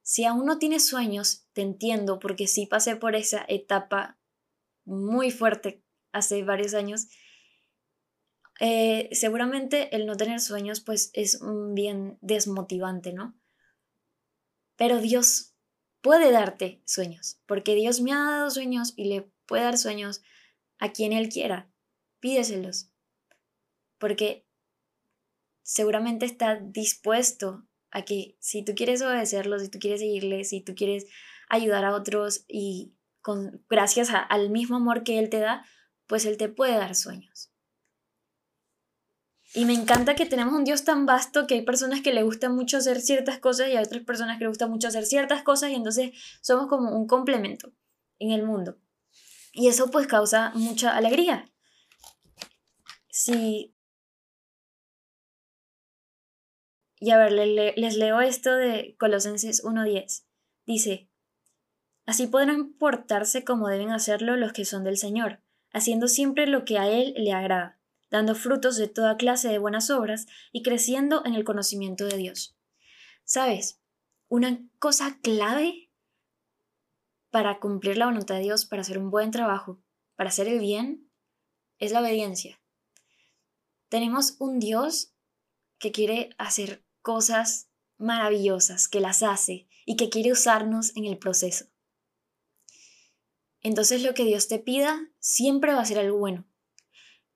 Si 0.03 0.27
aún 0.27 0.45
no 0.45 0.59
tienes 0.59 0.87
sueños, 0.87 1.47
te 1.55 1.63
entiendo 1.63 2.19
porque 2.19 2.49
sí 2.49 2.67
pasé 2.67 2.97
por 2.97 3.17
esa 3.17 3.47
etapa 3.49 4.19
muy 4.85 5.31
fuerte 5.31 5.83
hace 6.13 6.43
varios 6.43 6.75
años 6.75 7.09
eh, 8.61 9.09
seguramente 9.12 9.95
el 9.95 10.07
no 10.07 10.17
tener 10.17 10.41
sueños 10.41 10.81
pues 10.81 11.11
es 11.15 11.41
bien 11.73 12.19
desmotivante, 12.21 13.12
¿no? 13.12 13.38
Pero 14.77 14.99
Dios 14.99 15.55
puede 16.01 16.31
darte 16.33 16.83
sueños, 16.85 17.41
porque 17.47 17.75
Dios 17.75 18.01
me 18.01 18.12
ha 18.12 18.19
dado 18.19 18.51
sueños 18.51 18.95
y 18.97 19.05
le 19.05 19.31
puede 19.47 19.62
dar 19.62 19.79
sueños 19.79 20.23
a 20.79 20.93
quien 20.93 21.12
Él 21.12 21.29
quiera. 21.29 21.71
Pídeselos, 22.21 22.91
porque 23.99 24.47
seguramente 25.62 26.27
está 26.27 26.57
dispuesto 26.57 27.67
a 27.91 28.03
que 28.03 28.37
si 28.41 28.65
tú 28.65 28.75
quieres 28.75 29.03
obedecerlo, 29.03 29.59
si 29.59 29.69
tú 29.69 29.79
quieres 29.79 30.01
seguirle, 30.01 30.45
si 30.45 30.61
tú 30.61 30.75
quieres 30.75 31.07
ayudar 31.49 31.85
a 31.85 31.95
otros 31.95 32.45
y 32.49 32.95
con, 33.21 33.65
gracias 33.69 34.11
al 34.11 34.51
mismo 34.51 34.77
amor 34.77 35.05
que 35.05 35.19
Él 35.19 35.31
te 35.31 35.38
da, 35.38 35.65
pues 36.07 36.25
Él 36.25 36.37
te 36.37 36.49
puede 36.49 36.75
dar 36.75 36.95
sueños. 36.95 37.52
Y 39.55 39.67
me 39.67 39.75
encanta 39.75 40.15
que 40.15 40.25
tenemos 40.25 40.55
un 40.55 40.65
Dios 40.65 40.85
tan 40.85 41.05
vasto 41.05 41.47
que 41.47 41.55
hay 41.55 41.62
personas 41.62 42.01
que 42.01 42.15
le 42.15 42.23
gusta 42.23 42.49
mucho 42.49 42.79
hacer 42.79 43.01
ciertas 43.03 43.38
cosas 43.38 43.69
y 43.69 43.77
hay 43.77 43.85
otras 43.85 44.03
personas 44.03 44.38
que 44.38 44.45
le 44.45 44.49
gusta 44.49 44.67
mucho 44.67 44.88
hacer 44.88 45.05
ciertas 45.05 45.43
cosas 45.43 45.71
y 45.71 45.75
entonces 45.75 46.12
somos 46.41 46.69
como 46.69 46.97
un 46.97 47.07
complemento 47.07 47.71
en 48.19 48.31
el 48.31 48.45
mundo. 48.45 48.79
Y 49.53 49.69
eso 49.69 49.91
pues 49.91 50.07
causa 50.07 50.53
mucha 50.55 50.97
alegría. 50.97 51.51
Sí. 53.11 53.75
Y 56.99 57.11
a 57.11 57.19
ver, 57.19 57.33
les 57.33 57.97
leo 57.97 58.21
esto 58.23 58.55
de 58.57 58.97
Colosenses 58.99 59.62
1.10. 59.65 60.25
Dice, 60.65 61.11
Así 62.07 62.27
podrán 62.27 62.73
portarse 62.73 63.45
como 63.45 63.69
deben 63.69 63.91
hacerlo 63.91 64.37
los 64.37 64.53
que 64.53 64.65
son 64.65 64.83
del 64.83 64.97
Señor, 64.97 65.41
haciendo 65.73 66.09
siempre 66.09 66.47
lo 66.47 66.65
que 66.65 66.79
a 66.79 66.88
Él 66.88 67.12
le 67.17 67.33
agrada 67.33 67.82
dando 68.12 68.35
frutos 68.35 68.77
de 68.77 68.88
toda 68.88 69.16
clase 69.16 69.48
de 69.48 69.59
buenas 69.59 69.88
obras 69.88 70.27
y 70.53 70.62
creciendo 70.62 71.25
en 71.25 71.35
el 71.35 71.44
conocimiento 71.44 72.05
de 72.05 72.18
Dios. 72.18 72.55
¿Sabes? 73.25 73.81
Una 74.29 74.61
cosa 74.79 75.18
clave 75.22 75.90
para 77.31 77.59
cumplir 77.59 77.96
la 77.96 78.05
voluntad 78.05 78.35
de 78.35 78.42
Dios, 78.42 78.66
para 78.66 78.83
hacer 78.83 78.98
un 78.98 79.11
buen 79.11 79.31
trabajo, 79.31 79.83
para 80.14 80.29
hacer 80.29 80.46
el 80.46 80.61
bien, 80.61 81.11
es 81.79 81.90
la 81.90 82.03
obediencia. 82.03 82.61
Tenemos 83.88 84.37
un 84.38 84.59
Dios 84.59 85.14
que 85.79 85.90
quiere 85.90 86.35
hacer 86.37 86.85
cosas 87.01 87.70
maravillosas, 87.96 88.88
que 88.88 89.01
las 89.01 89.22
hace 89.22 89.68
y 89.87 89.96
que 89.96 90.11
quiere 90.11 90.33
usarnos 90.33 90.94
en 90.96 91.07
el 91.07 91.16
proceso. 91.16 91.64
Entonces 93.62 94.03
lo 94.03 94.12
que 94.12 94.25
Dios 94.25 94.48
te 94.48 94.59
pida 94.59 95.09
siempre 95.18 95.72
va 95.72 95.81
a 95.81 95.87
ser 95.87 95.98
algo 95.98 96.18
bueno 96.18 96.46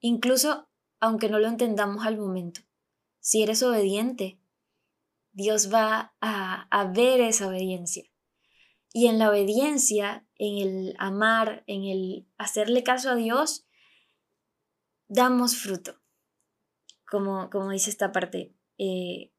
incluso 0.00 0.65
aunque 1.00 1.28
no 1.28 1.38
lo 1.38 1.48
entendamos 1.48 2.06
al 2.06 2.18
momento. 2.18 2.61
Si 3.20 3.42
eres 3.42 3.62
obediente, 3.62 4.40
Dios 5.32 5.72
va 5.72 6.14
a, 6.20 6.66
a 6.70 6.85
ver 6.92 7.20
esa 7.20 7.48
obediencia. 7.48 8.04
Y 8.92 9.09
en 9.09 9.18
la 9.18 9.28
obediencia, 9.28 10.26
en 10.37 10.66
el 10.66 10.94
amar, 10.98 11.64
en 11.66 11.85
el 11.85 12.28
hacerle 12.38 12.82
caso 12.82 13.11
a 13.11 13.14
Dios, 13.14 13.66
damos 15.09 15.56
fruto. 15.56 16.00
como, 17.09 17.50
como 17.50 17.70
dice 17.70 17.90
esta 17.90 18.11
parte, 18.11 18.54
eh, 18.78 19.32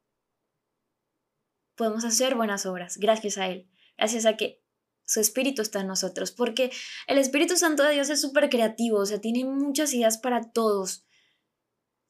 podemos 1.76 2.06
hacer 2.06 2.36
buenas 2.36 2.65
obras 2.65 2.98
gracias 2.98 3.38
a 3.38 3.48
Él, 3.48 3.70
gracias 3.98 4.26
a 4.26 4.38
que 4.38 4.63
su 5.06 5.20
espíritu 5.20 5.62
está 5.62 5.82
en 5.82 5.88
nosotros, 5.88 6.32
porque 6.32 6.72
el 7.08 7.17
Espíritu 7.17 7.56
Santo 7.56 7.84
de 7.84 7.93
Dios 7.93 8.10
es 8.10 8.20
súper 8.20 8.50
creativo, 8.50 9.00
o 9.00 9.06
sea, 9.06 9.22
tiene 9.22 9.46
muchas 9.46 9.93
ideas 9.93 10.17
para 10.17 10.52
todos, 10.52 11.06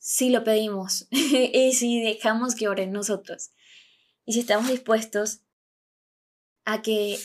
si 0.08 0.30
lo 0.30 0.46
pedimos 0.46 1.06
y 1.12 1.74
si 1.74 2.02
dejamos 2.02 2.56
que 2.56 2.70
oren 2.70 2.94
nosotros, 2.94 3.52
y 4.26 4.32
si 4.32 4.40
estamos 4.40 4.70
dispuestos 4.70 5.42
a 6.64 6.82
que 6.82 7.20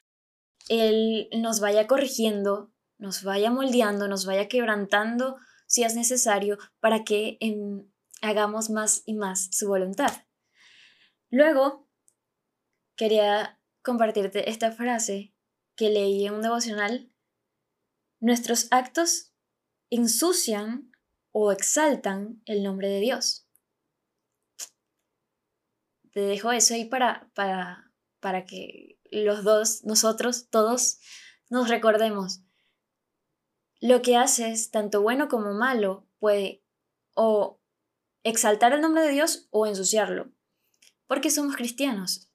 Él 0.69 1.29
nos 1.33 1.61
vaya 1.61 1.87
corrigiendo, 1.87 2.73
nos 2.99 3.23
vaya 3.23 3.53
moldeando, 3.53 4.09
nos 4.09 4.27
vaya 4.27 4.49
quebrantando 4.49 5.37
si 5.69 5.85
es 5.85 5.95
necesario 5.95 6.59
para 6.81 7.05
que 7.05 7.39
em, 7.39 7.89
hagamos 8.21 8.69
más 8.69 9.05
y 9.07 9.15
más 9.15 9.49
su 9.53 9.69
voluntad. 9.69 10.13
Luego, 11.31 11.89
quería 12.97 13.61
compartirte 13.83 14.51
esta 14.51 14.73
frase 14.73 15.33
que 15.77 15.89
leí 15.89 16.27
en 16.27 16.35
un 16.35 16.43
devocional. 16.43 17.13
Nuestros 18.19 18.67
actos 18.73 19.33
ensucian 19.89 20.92
o 21.33 21.51
exaltan 21.51 22.43
el 22.47 22.63
nombre 22.63 22.89
de 22.89 23.01
Dios. 23.01 23.47
Te 26.13 26.21
dejo 26.21 26.53
eso 26.53 26.75
ahí 26.75 26.85
para, 26.85 27.31
para, 27.35 27.91
para 28.21 28.45
que 28.45 28.99
los 29.11 29.45
dos, 29.45 29.85
nosotros, 29.85 30.49
todos, 30.51 30.99
nos 31.51 31.69
recordemos. 31.69 32.43
Lo 33.81 34.03
que 34.03 34.17
haces, 34.17 34.71
tanto 34.71 35.03
bueno 35.03 35.29
como 35.29 35.55
malo, 35.55 36.07
puede 36.19 36.63
o 37.15 37.61
exaltar 38.23 38.73
el 38.73 38.81
nombre 38.81 39.03
de 39.03 39.11
Dios 39.11 39.49
o 39.51 39.67
ensuciarlo, 39.67 40.31
porque 41.07 41.31
somos 41.31 41.57
cristianos. 41.57 42.29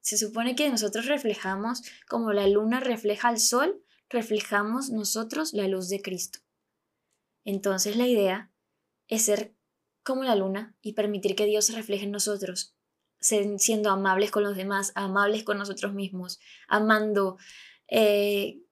Se 0.00 0.16
supone 0.16 0.54
que 0.54 0.70
nosotros 0.70 1.06
reflejamos, 1.06 1.82
como 2.08 2.32
la 2.32 2.46
luna 2.46 2.80
refleja 2.80 3.28
al 3.28 3.38
sol, 3.38 3.82
reflejamos 4.08 4.90
nosotros 4.90 5.52
la 5.52 5.68
luz 5.68 5.88
de 5.88 6.00
Cristo. 6.00 6.40
Entonces 7.44 7.96
la 7.96 8.06
idea 8.06 8.52
es 9.08 9.24
ser 9.24 9.54
como 10.02 10.24
la 10.24 10.34
luna 10.34 10.76
y 10.82 10.94
permitir 10.94 11.34
que 11.36 11.46
Dios 11.46 11.66
se 11.66 11.74
refleje 11.74 12.04
en 12.04 12.10
nosotros, 12.10 12.76
siendo 13.20 13.90
amables 13.90 14.30
con 14.30 14.42
los 14.42 14.56
demás, 14.56 14.92
amables 14.94 15.44
con 15.44 15.58
nosotros 15.58 15.92
mismos, 15.92 16.40
amando. 16.68 17.36
Eh, 17.88 18.62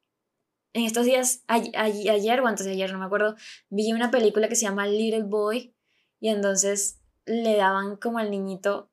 en 0.74 0.84
estos 0.84 1.06
días, 1.06 1.44
ayer 1.46 2.40
o 2.40 2.46
antes 2.46 2.66
de 2.66 2.72
ayer, 2.72 2.92
no 2.92 2.98
me 2.98 3.06
acuerdo, 3.06 3.34
vi 3.68 3.92
una 3.92 4.10
película 4.10 4.48
que 4.48 4.54
se 4.54 4.66
llama 4.66 4.86
Little 4.86 5.24
Boy 5.24 5.74
y 6.20 6.28
entonces 6.28 7.00
le 7.26 7.56
daban 7.56 7.96
como 7.96 8.18
al 8.18 8.30
niñito 8.30 8.90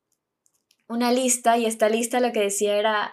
una 0.87 1.11
lista 1.11 1.57
y 1.57 1.65
esta 1.65 1.89
lista 1.89 2.19
lo 2.19 2.31
que 2.31 2.41
decía 2.41 2.77
era 2.77 3.11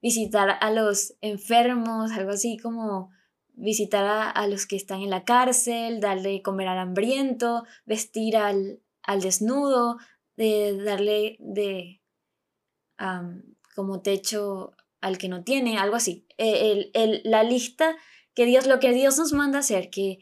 visitar 0.00 0.58
a 0.60 0.70
los 0.70 1.14
enfermos, 1.20 2.10
algo 2.12 2.30
así 2.30 2.58
como 2.58 3.10
visitar 3.54 4.32
a, 4.34 4.46
los 4.46 4.66
que 4.66 4.76
están 4.76 5.00
en 5.00 5.10
la 5.10 5.24
cárcel, 5.24 6.00
darle 6.00 6.42
comer 6.42 6.68
al 6.68 6.78
hambriento, 6.78 7.64
vestir 7.84 8.36
al, 8.36 8.80
al 9.02 9.20
desnudo, 9.20 9.98
de 10.36 10.82
darle 10.82 11.36
de 11.40 12.00
como 13.74 14.00
techo 14.00 14.72
al 15.00 15.18
que 15.18 15.28
no 15.28 15.42
tiene, 15.42 15.78
algo 15.78 15.96
así. 15.96 16.26
E, 16.38 16.90
el, 16.94 17.20
la 17.24 17.42
lista 17.42 17.96
que 18.34 18.46
Dios, 18.46 18.66
lo 18.66 18.80
que 18.80 18.92
Dios 18.92 19.18
nos 19.18 19.32
manda 19.32 19.58
hacer, 19.58 19.90
que 19.90 20.20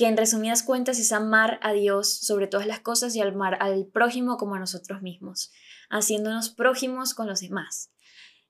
que 0.00 0.06
en 0.06 0.16
resumidas 0.16 0.62
cuentas 0.62 0.98
es 0.98 1.12
amar 1.12 1.60
a 1.62 1.74
Dios 1.74 2.10
sobre 2.10 2.46
todas 2.46 2.66
las 2.66 2.80
cosas 2.80 3.14
y 3.14 3.20
amar 3.20 3.58
al 3.60 3.84
prójimo 3.84 4.38
como 4.38 4.54
a 4.54 4.58
nosotros 4.58 5.02
mismos, 5.02 5.52
haciéndonos 5.90 6.48
prójimos 6.48 7.12
con 7.12 7.26
los 7.26 7.40
demás. 7.40 7.92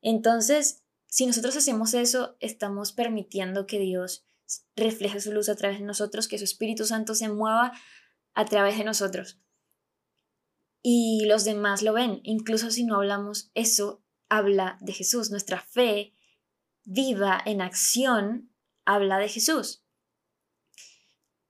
Entonces, 0.00 0.84
si 1.10 1.26
nosotros 1.26 1.56
hacemos 1.56 1.92
eso, 1.92 2.36
estamos 2.38 2.92
permitiendo 2.92 3.66
que 3.66 3.80
Dios 3.80 4.24
refleje 4.76 5.20
su 5.20 5.32
luz 5.32 5.48
a 5.48 5.56
través 5.56 5.80
de 5.80 5.84
nosotros, 5.84 6.28
que 6.28 6.38
su 6.38 6.44
Espíritu 6.44 6.84
Santo 6.84 7.16
se 7.16 7.28
mueva 7.28 7.72
a 8.32 8.44
través 8.44 8.78
de 8.78 8.84
nosotros. 8.84 9.40
Y 10.82 11.24
los 11.26 11.44
demás 11.44 11.82
lo 11.82 11.92
ven, 11.92 12.20
incluso 12.22 12.70
si 12.70 12.84
no 12.84 12.94
hablamos, 12.94 13.50
eso 13.54 14.04
habla 14.28 14.78
de 14.80 14.92
Jesús. 14.92 15.32
Nuestra 15.32 15.60
fe 15.60 16.14
viva 16.84 17.42
en 17.44 17.60
acción 17.60 18.52
habla 18.84 19.18
de 19.18 19.28
Jesús. 19.28 19.84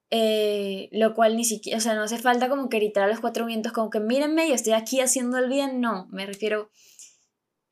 Eh, 0.09 0.89
lo 0.91 1.15
cual 1.15 1.37
ni 1.37 1.45
siquiera, 1.45 1.77
o 1.77 1.81
sea, 1.83 1.95
no 1.95 2.03
hace 2.03 2.19
falta 2.19 2.49
como 2.49 2.71
que 2.71 2.79
gritar 2.79 3.05
a 3.05 3.09
los 3.09 3.21
cuatro 3.21 3.45
vientos, 3.45 3.73
como 3.73 3.91
que 3.91 4.01
mírenme, 4.01 4.49
yo 4.49 4.55
estoy 4.55 4.73
aquí 4.73 5.01
haciendo 5.01 5.37
el 5.37 5.49
bien, 5.49 5.81
no, 5.81 6.09
me 6.11 6.27
refiero 6.27 6.71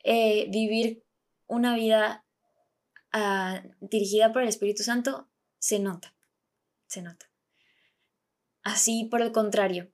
eh, 0.05 0.49
vivir 0.51 1.08
una 1.49 1.75
vida 1.75 2.25
ah, 3.13 3.63
dirigida 3.81 4.33
por 4.33 4.43
el 4.43 4.49
Espíritu 4.49 4.85
Santo, 4.85 5.29
se 5.59 5.81
nota, 5.81 6.15
se 6.87 7.03
nota. 7.03 7.27
Así, 8.63 9.09
por 9.11 9.23
el 9.23 9.33
contrario, 9.33 9.91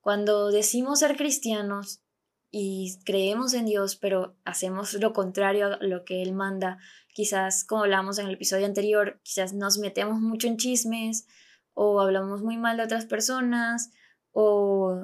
cuando 0.00 0.50
decimos 0.50 0.98
ser 0.98 1.16
cristianos 1.16 2.02
y 2.50 2.98
creemos 3.04 3.54
en 3.54 3.66
Dios, 3.66 3.96
pero 3.96 4.36
hacemos 4.44 4.94
lo 4.94 5.12
contrario 5.12 5.66
a 5.66 5.78
lo 5.80 6.04
que 6.04 6.22
Él 6.22 6.32
manda, 6.32 6.78
quizás 7.12 7.64
como 7.64 7.82
hablamos 7.82 8.18
en 8.18 8.26
el 8.26 8.34
episodio 8.34 8.66
anterior, 8.66 9.20
quizás 9.22 9.52
nos 9.52 9.78
metemos 9.78 10.20
mucho 10.20 10.46
en 10.46 10.56
chismes, 10.56 11.26
o 11.74 12.00
hablamos 12.00 12.42
muy 12.42 12.56
mal 12.56 12.76
de 12.76 12.84
otras 12.84 13.04
personas 13.04 13.90
o 14.32 15.00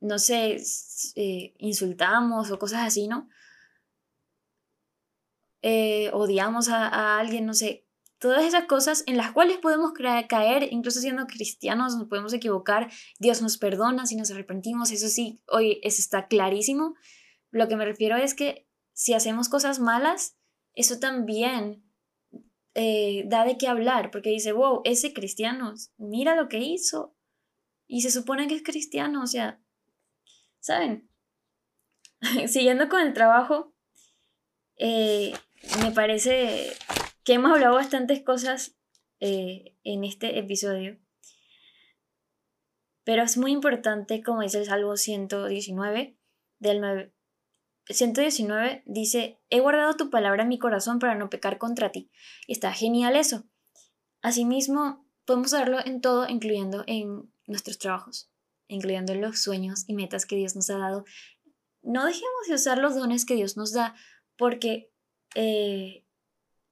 no 0.00 0.18
sé, 0.18 0.60
eh, 1.16 1.54
insultamos 1.58 2.50
o 2.50 2.58
cosas 2.58 2.82
así, 2.82 3.08
¿no? 3.08 3.28
Eh, 5.66 6.10
odiamos 6.12 6.68
a, 6.68 7.18
alguien, 7.18 7.46
no 7.46 7.54
sé, 7.54 7.86
todas 8.18 8.44
esas 8.44 8.66
cosas 8.66 9.02
en 9.06 9.16
las 9.16 9.32
cuales 9.32 9.56
podemos 9.56 9.92
caer, 10.28 10.70
incluso 10.70 11.00
siendo 11.00 11.26
cristianos, 11.26 11.96
nos 11.96 12.06
podemos 12.06 12.34
equivocar, 12.34 12.92
Dios 13.18 13.40
nos 13.40 13.56
perdona 13.56 14.04
si 14.04 14.14
nos 14.14 14.30
arrepentimos, 14.30 14.90
eso 14.90 15.08
sí, 15.08 15.40
hoy 15.48 15.80
eso 15.82 16.00
está 16.00 16.28
clarísimo. 16.28 16.96
Lo 17.50 17.66
que 17.66 17.76
me 17.76 17.86
refiero 17.86 18.18
es 18.18 18.34
que 18.34 18.68
si 18.92 19.14
hacemos 19.14 19.48
cosas 19.48 19.80
malas, 19.80 20.36
eso 20.74 20.98
también 20.98 21.82
eh, 22.74 23.24
da 23.28 23.46
de 23.46 23.56
qué 23.56 23.66
hablar, 23.66 24.10
porque 24.10 24.28
dice, 24.28 24.52
wow, 24.52 24.82
ese 24.84 25.14
cristiano, 25.14 25.72
mira 25.96 26.36
lo 26.36 26.50
que 26.50 26.58
hizo. 26.58 27.16
Y 27.86 28.02
se 28.02 28.10
supone 28.10 28.48
que 28.48 28.56
es 28.56 28.62
cristiano, 28.62 29.22
o 29.22 29.26
sea, 29.26 29.62
¿saben? 30.60 31.08
Siguiendo 32.48 32.90
con 32.90 33.00
el 33.00 33.14
trabajo, 33.14 33.74
eh, 34.76 35.32
me 35.82 35.90
parece 35.90 36.72
que 37.24 37.34
hemos 37.34 37.52
hablado 37.52 37.74
bastantes 37.74 38.22
cosas 38.22 38.76
eh, 39.20 39.76
en 39.84 40.04
este 40.04 40.38
episodio. 40.38 40.98
Pero 43.04 43.22
es 43.22 43.36
muy 43.36 43.52
importante, 43.52 44.22
como 44.22 44.42
dice 44.42 44.58
el 44.58 44.66
Salmo 44.66 44.96
119, 44.96 46.16
del 46.58 46.80
9, 46.80 47.14
119 47.88 48.82
dice, 48.86 49.38
he 49.50 49.60
guardado 49.60 49.94
tu 49.94 50.10
palabra 50.10 50.42
en 50.42 50.48
mi 50.48 50.58
corazón 50.58 50.98
para 50.98 51.14
no 51.14 51.28
pecar 51.28 51.58
contra 51.58 51.92
ti. 51.92 52.10
Y 52.46 52.52
está 52.52 52.72
genial 52.72 53.16
eso. 53.16 53.44
Asimismo, 54.22 55.06
podemos 55.26 55.52
hacerlo 55.52 55.78
en 55.84 56.00
todo, 56.00 56.28
incluyendo 56.28 56.84
en 56.86 57.30
nuestros 57.46 57.78
trabajos, 57.78 58.30
incluyendo 58.68 59.12
en 59.12 59.20
los 59.20 59.40
sueños 59.40 59.84
y 59.86 59.94
metas 59.94 60.24
que 60.24 60.36
Dios 60.36 60.56
nos 60.56 60.70
ha 60.70 60.78
dado. 60.78 61.04
No 61.82 62.06
dejemos 62.06 62.48
de 62.48 62.54
usar 62.54 62.78
los 62.78 62.94
dones 62.94 63.26
que 63.26 63.34
Dios 63.34 63.58
nos 63.58 63.72
da, 63.74 63.94
porque 64.38 64.90
eh, 65.34 66.04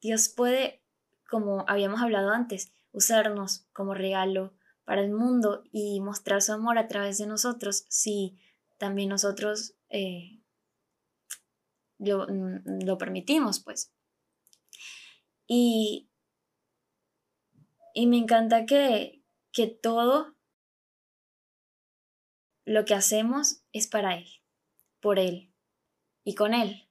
Dios 0.01 0.29
puede, 0.29 0.83
como 1.29 1.65
habíamos 1.69 2.01
hablado 2.01 2.31
antes, 2.31 2.73
usarnos 2.93 3.67
como 3.73 3.95
regalo 3.95 4.55
para 4.85 5.03
el 5.03 5.13
mundo 5.13 5.63
y 5.73 6.01
mostrar 6.01 6.43
su 6.43 6.53
amor 6.53 6.79
a 6.79 6.89
través 6.89 7.19
de 7.19 7.27
nosotros 7.27 7.85
si 7.89 8.39
también 8.79 9.09
nosotros 9.09 9.75
eh, 9.89 10.43
Mm, 12.03 12.85
lo, 12.85 12.99
permitimos, 12.99 13.61
pues. 13.61 13.93
Y, 15.47 16.09
y 17.95 18.07
me 18.07 18.19
encanta 18.19 18.67
que, 18.67 19.23
que 19.53 19.69
todo 19.69 20.35
lo 22.65 22.85
que 22.85 22.95
hacemos 22.95 23.63
es 23.73 23.87
para 23.87 24.17
Él, 24.17 24.27
por 25.01 25.19
Él 25.19 25.53
y 26.25 26.35
con 26.35 26.55
Él. 26.55 26.89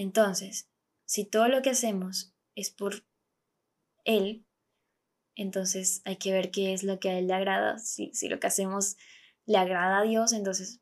Entonces, 0.00 0.68
si 1.04 1.24
todo 1.24 1.48
lo 1.48 1.62
que 1.62 1.70
hacemos 1.70 2.32
es 2.54 2.70
por 2.70 3.04
Él, 4.04 4.46
entonces 5.34 6.00
hay 6.04 6.16
que 6.16 6.32
ver 6.32 6.50
qué 6.50 6.72
es 6.72 6.82
lo 6.82 6.98
que 7.00 7.10
a 7.10 7.18
Él 7.18 7.26
le 7.26 7.34
agrada. 7.34 7.78
Si, 7.78 8.10
si 8.14 8.28
lo 8.28 8.40
que 8.40 8.46
hacemos 8.46 8.96
le 9.46 9.58
agrada 9.58 9.98
a 9.98 10.02
Dios, 10.04 10.32
entonces 10.32 10.80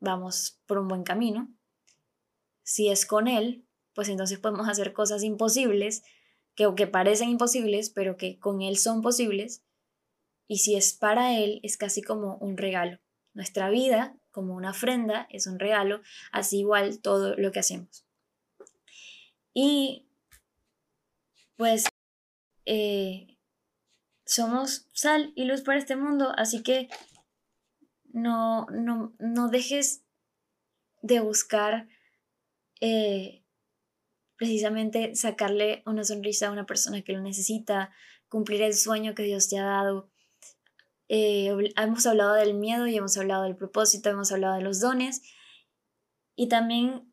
vamos 0.00 0.60
por 0.66 0.78
un 0.78 0.88
buen 0.88 1.04
camino 1.04 1.52
si 2.68 2.90
es 2.90 3.06
con 3.06 3.28
Él, 3.28 3.64
pues 3.94 4.10
entonces 4.10 4.38
podemos 4.38 4.68
hacer 4.68 4.92
cosas 4.92 5.22
imposibles, 5.22 6.02
que, 6.54 6.70
que 6.76 6.86
parecen 6.86 7.30
imposibles, 7.30 7.88
pero 7.88 8.18
que 8.18 8.38
con 8.38 8.60
Él 8.60 8.76
son 8.76 9.00
posibles. 9.00 9.62
Y 10.48 10.58
si 10.58 10.76
es 10.76 10.92
para 10.92 11.38
Él, 11.38 11.60
es 11.62 11.78
casi 11.78 12.02
como 12.02 12.36
un 12.36 12.58
regalo. 12.58 12.98
Nuestra 13.32 13.70
vida, 13.70 14.18
como 14.30 14.54
una 14.54 14.72
ofrenda, 14.72 15.26
es 15.30 15.46
un 15.46 15.58
regalo, 15.58 16.02
así 16.30 16.58
igual 16.58 17.00
todo 17.00 17.36
lo 17.36 17.52
que 17.52 17.60
hacemos. 17.60 18.04
Y 19.54 20.06
pues 21.56 21.86
eh, 22.66 23.36
somos 24.24 24.88
sal 24.92 25.32
y 25.34 25.44
luz 25.44 25.62
para 25.62 25.78
este 25.78 25.96
mundo, 25.96 26.32
así 26.36 26.62
que 26.62 26.88
no, 28.12 28.66
no, 28.66 29.14
no 29.18 29.48
dejes 29.48 30.02
de 31.02 31.20
buscar 31.20 31.88
eh, 32.80 33.44
precisamente 34.36 35.16
sacarle 35.16 35.82
una 35.84 36.04
sonrisa 36.04 36.48
a 36.48 36.52
una 36.52 36.66
persona 36.66 37.02
que 37.02 37.12
lo 37.12 37.20
necesita, 37.20 37.92
cumplir 38.28 38.62
el 38.62 38.74
sueño 38.74 39.14
que 39.14 39.24
Dios 39.24 39.48
te 39.48 39.58
ha 39.58 39.64
dado. 39.64 40.10
Eh, 41.08 41.72
hemos 41.76 42.06
hablado 42.06 42.34
del 42.34 42.54
miedo 42.54 42.86
y 42.86 42.96
hemos 42.96 43.16
hablado 43.16 43.44
del 43.44 43.56
propósito, 43.56 44.10
hemos 44.10 44.30
hablado 44.30 44.56
de 44.56 44.62
los 44.62 44.80
dones 44.80 45.22
y 46.36 46.48
también 46.48 47.12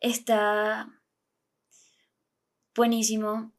está 0.00 1.02
buenísimo 2.74 3.52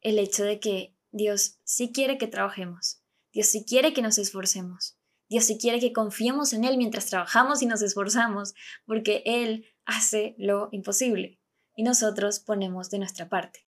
el 0.00 0.18
hecho 0.18 0.44
de 0.44 0.60
que 0.60 0.96
Dios 1.10 1.58
sí 1.64 1.92
quiere 1.92 2.18
que 2.18 2.26
trabajemos, 2.26 3.02
Dios 3.32 3.48
sí 3.48 3.64
quiere 3.64 3.92
que 3.92 4.02
nos 4.02 4.18
esforcemos, 4.18 4.98
Dios 5.28 5.44
sí 5.44 5.58
quiere 5.58 5.80
que 5.80 5.92
confiemos 5.92 6.52
en 6.52 6.64
Él 6.64 6.78
mientras 6.78 7.06
trabajamos 7.06 7.62
y 7.62 7.66
nos 7.66 7.82
esforzamos, 7.82 8.54
porque 8.84 9.22
Él 9.26 9.66
hace 9.84 10.34
lo 10.38 10.68
imposible 10.72 11.40
y 11.74 11.82
nosotros 11.82 12.40
ponemos 12.40 12.90
de 12.90 12.98
nuestra 12.98 13.28
parte. 13.28 13.66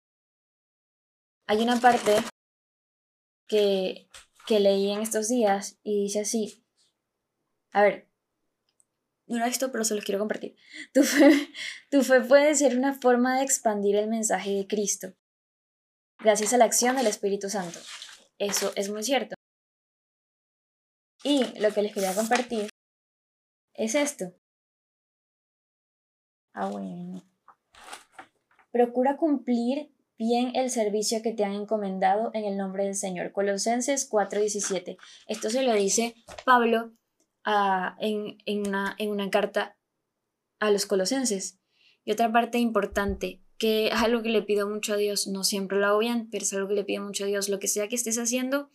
Hay 1.46 1.62
una 1.62 1.80
parte 1.80 2.15
que, 3.48 4.08
que 4.48 4.60
leí 4.60 4.89
en 4.89 5.02
estos 5.02 5.28
días 5.28 5.80
y 5.84 6.04
dice 6.04 6.22
así, 6.22 6.63
a 7.72 7.84
ver, 7.84 8.11
no 9.32 9.39
lo 9.39 9.46
he 9.46 9.70
pero 9.72 9.84
se 9.84 9.96
los 9.96 10.04
quiero 10.04 10.20
compartir. 10.20 10.56
Tu 10.94 11.04
fe, 11.04 11.50
tu 11.89 12.04
fe 12.04 12.22
puede 12.22 12.54
ser 12.56 12.78
una 12.78 12.94
forma 12.94 13.38
de 13.38 13.44
expandir 13.44 13.96
el 13.96 14.08
mensaje 14.08 14.52
de 14.52 14.67
Cristo, 14.67 15.13
gracias 16.20 16.54
a 16.54 16.58
la 16.58 16.65
acción 16.65 16.96
del 16.96 17.08
Espíritu 17.08 17.50
Santo. 17.50 17.80
Eso 18.38 18.72
es 18.76 18.89
muy 18.89 19.04
cierto. 19.04 19.36
Y 21.24 21.46
lo 21.60 21.72
que 21.74 21.82
les 21.82 21.94
quería 21.94 22.15
compartir 22.15 22.70
es 23.76 23.96
esto. 23.96 24.34
Ah, 26.54 26.70
bueno. 26.70 27.24
Procura 28.72 29.17
cumplir 29.17 29.94
bien 30.17 30.56
el 30.56 30.70
servicio 30.70 31.22
que 31.22 31.34
te 31.34 31.44
han 31.46 31.54
encomendado 31.54 32.32
en 32.34 32.46
el 32.46 32.58
nombre 32.58 32.86
del 32.86 32.96
Señor. 32.96 33.32
Colosenses 33.32 34.10
4:17. 34.10 34.98
Esto 35.28 35.50
se 35.50 35.63
lo 35.63 35.74
dice 35.74 36.15
Pablo 36.46 36.94
ah, 37.45 37.95
en, 37.99 38.38
una, 38.60 38.95
en 38.97 39.10
una 39.12 39.30
carta 39.30 39.77
a 40.60 40.71
los 40.71 40.86
colosenses. 40.86 41.60
Y 42.04 42.12
otra 42.12 42.32
parte 42.32 42.58
importante, 42.58 43.41
que 43.58 43.88
es 43.88 43.93
algo 43.93 44.23
que 44.23 44.30
le 44.30 44.41
pido 44.41 44.67
mucho 44.69 44.93
a 44.93 44.97
Dios, 44.97 45.27
no 45.27 45.43
siempre 45.43 45.80
lo 45.80 45.88
hago 45.88 45.99
bien, 45.99 46.30
pero 46.32 46.43
es 46.43 46.54
algo 46.54 46.67
que 46.67 46.75
le 46.75 46.84
pido 46.84 47.04
mucho 47.04 47.25
a 47.25 47.27
Dios, 47.27 47.49
lo 47.49 47.60
que 47.60 47.67
sea 47.67 47.88
que 47.88 47.95
estés 47.95 48.17
haciendo, 48.17 48.69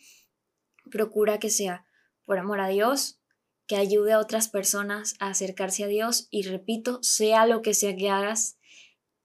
procura 0.90 1.38
que 1.38 1.50
sea 1.50 1.86
por 2.24 2.38
amor 2.38 2.60
a 2.60 2.68
Dios, 2.68 3.20
que 3.66 3.76
ayude 3.76 4.12
a 4.12 4.20
otras 4.20 4.48
personas 4.48 5.16
a 5.18 5.28
acercarse 5.28 5.84
a 5.84 5.88
Dios 5.88 6.28
y 6.30 6.42
repito, 6.42 7.02
sea 7.02 7.46
lo 7.46 7.62
que 7.62 7.74
sea 7.74 7.96
que 7.96 8.10
hagas, 8.10 8.58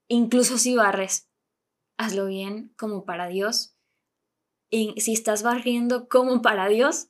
incluso 0.07 0.57
si 0.57 0.75
barres, 0.75 1.29
hazlo 1.97 2.25
bien 2.25 2.73
como 2.77 3.05
para 3.05 3.27
Dios. 3.27 3.75
Y 4.69 4.99
si 5.01 5.13
estás 5.13 5.43
barriendo 5.43 6.07
como 6.07 6.41
para 6.41 6.67
Dios, 6.69 7.09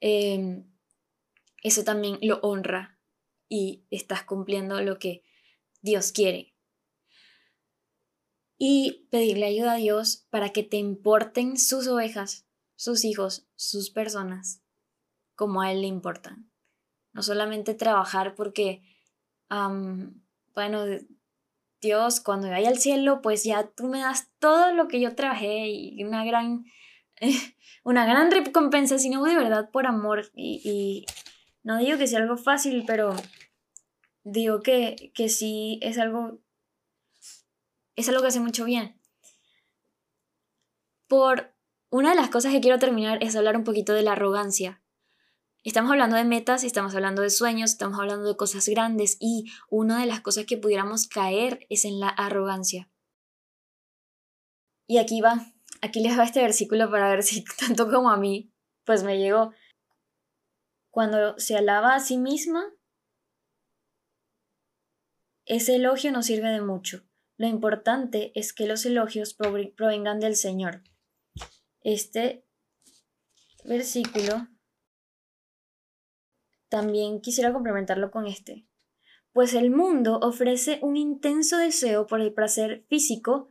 em, 0.00 0.66
eso 1.66 1.84
también 1.84 2.18
lo 2.22 2.38
honra 2.42 2.98
y 3.48 3.84
estás 3.90 4.22
cumpliendo 4.22 4.80
lo 4.82 4.98
que 4.98 5.24
Dios 5.82 6.12
quiere. 6.12 6.54
Y 8.58 9.06
pedirle 9.10 9.46
ayuda 9.46 9.72
a 9.72 9.76
Dios 9.76 10.26
para 10.30 10.50
que 10.50 10.62
te 10.62 10.76
importen 10.76 11.58
sus 11.58 11.88
ovejas, 11.88 12.46
sus 12.74 13.04
hijos, 13.04 13.46
sus 13.54 13.90
personas, 13.90 14.62
como 15.34 15.60
a 15.60 15.72
Él 15.72 15.82
le 15.82 15.88
importan. 15.88 16.50
No 17.12 17.22
solamente 17.22 17.74
trabajar 17.74 18.34
porque, 18.34 18.82
bueno, 20.54 20.84
Dios, 21.80 22.20
cuando 22.20 22.48
vaya 22.48 22.68
al 22.68 22.78
cielo, 22.78 23.20
pues 23.22 23.44
ya 23.44 23.68
tú 23.68 23.88
me 23.88 24.00
das 24.00 24.30
todo 24.38 24.72
lo 24.72 24.88
que 24.88 25.00
yo 25.00 25.14
trabajé 25.14 25.68
y 25.68 26.04
una 26.04 26.24
gran, 26.24 26.64
una 27.84 28.06
gran 28.06 28.30
recompensa, 28.30 28.98
sino 28.98 29.24
de 29.24 29.36
verdad 29.36 29.70
por 29.70 29.86
amor. 29.86 30.30
Y, 30.34 31.06
no 31.66 31.78
digo 31.78 31.98
que 31.98 32.06
sea 32.06 32.20
algo 32.20 32.36
fácil, 32.36 32.84
pero 32.86 33.12
digo 34.22 34.60
que, 34.60 35.10
que 35.16 35.28
sí 35.28 35.80
es 35.82 35.98
algo, 35.98 36.38
es 37.96 38.08
algo 38.08 38.22
que 38.22 38.28
hace 38.28 38.38
mucho 38.38 38.64
bien. 38.64 39.00
Por 41.08 41.56
una 41.90 42.10
de 42.10 42.14
las 42.14 42.30
cosas 42.30 42.52
que 42.52 42.60
quiero 42.60 42.78
terminar 42.78 43.18
es 43.20 43.34
hablar 43.34 43.56
un 43.56 43.64
poquito 43.64 43.94
de 43.94 44.04
la 44.04 44.12
arrogancia. 44.12 44.80
Estamos 45.64 45.90
hablando 45.90 46.14
de 46.14 46.24
metas, 46.24 46.62
estamos 46.62 46.94
hablando 46.94 47.22
de 47.22 47.30
sueños, 47.30 47.72
estamos 47.72 47.98
hablando 47.98 48.28
de 48.28 48.36
cosas 48.36 48.68
grandes 48.68 49.16
y 49.18 49.50
una 49.68 50.00
de 50.00 50.06
las 50.06 50.20
cosas 50.20 50.46
que 50.46 50.58
pudiéramos 50.58 51.08
caer 51.08 51.66
es 51.68 51.84
en 51.84 51.98
la 51.98 52.10
arrogancia. 52.10 52.88
Y 54.86 54.98
aquí 54.98 55.20
va, 55.20 55.52
aquí 55.80 55.98
les 55.98 56.16
va 56.16 56.22
este 56.22 56.42
versículo 56.42 56.88
para 56.92 57.10
ver 57.10 57.24
si 57.24 57.42
tanto 57.58 57.90
como 57.90 58.08
a 58.08 58.16
mí, 58.16 58.52
pues 58.84 59.02
me 59.02 59.18
llegó. 59.18 59.52
Cuando 60.96 61.38
se 61.38 61.58
alaba 61.58 61.94
a 61.94 62.00
sí 62.00 62.16
misma, 62.16 62.72
ese 65.44 65.74
elogio 65.74 66.10
no 66.10 66.22
sirve 66.22 66.48
de 66.48 66.62
mucho. 66.62 67.02
Lo 67.36 67.46
importante 67.46 68.32
es 68.34 68.54
que 68.54 68.66
los 68.66 68.86
elogios 68.86 69.34
provengan 69.34 70.20
del 70.20 70.36
Señor. 70.36 70.82
Este 71.82 72.46
versículo 73.66 74.48
también 76.70 77.20
quisiera 77.20 77.52
complementarlo 77.52 78.10
con 78.10 78.26
este. 78.26 78.66
Pues 79.32 79.52
el 79.52 79.70
mundo 79.70 80.18
ofrece 80.22 80.78
un 80.80 80.96
intenso 80.96 81.58
deseo 81.58 82.06
por 82.06 82.22
el 82.22 82.32
placer 82.32 82.86
físico, 82.88 83.50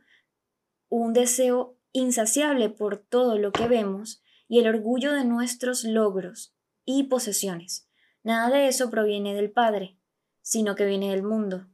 un 0.88 1.12
deseo 1.12 1.78
insaciable 1.92 2.70
por 2.70 2.96
todo 2.96 3.38
lo 3.38 3.52
que 3.52 3.68
vemos 3.68 4.20
y 4.48 4.58
el 4.58 4.66
orgullo 4.66 5.12
de 5.12 5.24
nuestros 5.24 5.84
logros 5.84 6.55
y 6.86 7.04
posesiones. 7.04 7.86
Nada 8.22 8.48
de 8.48 8.68
eso 8.68 8.88
proviene 8.88 9.34
del 9.34 9.50
Padre, 9.50 9.98
sino 10.40 10.74
que 10.74 10.86
viene 10.86 11.10
del 11.10 11.22
mundo. 11.22 11.66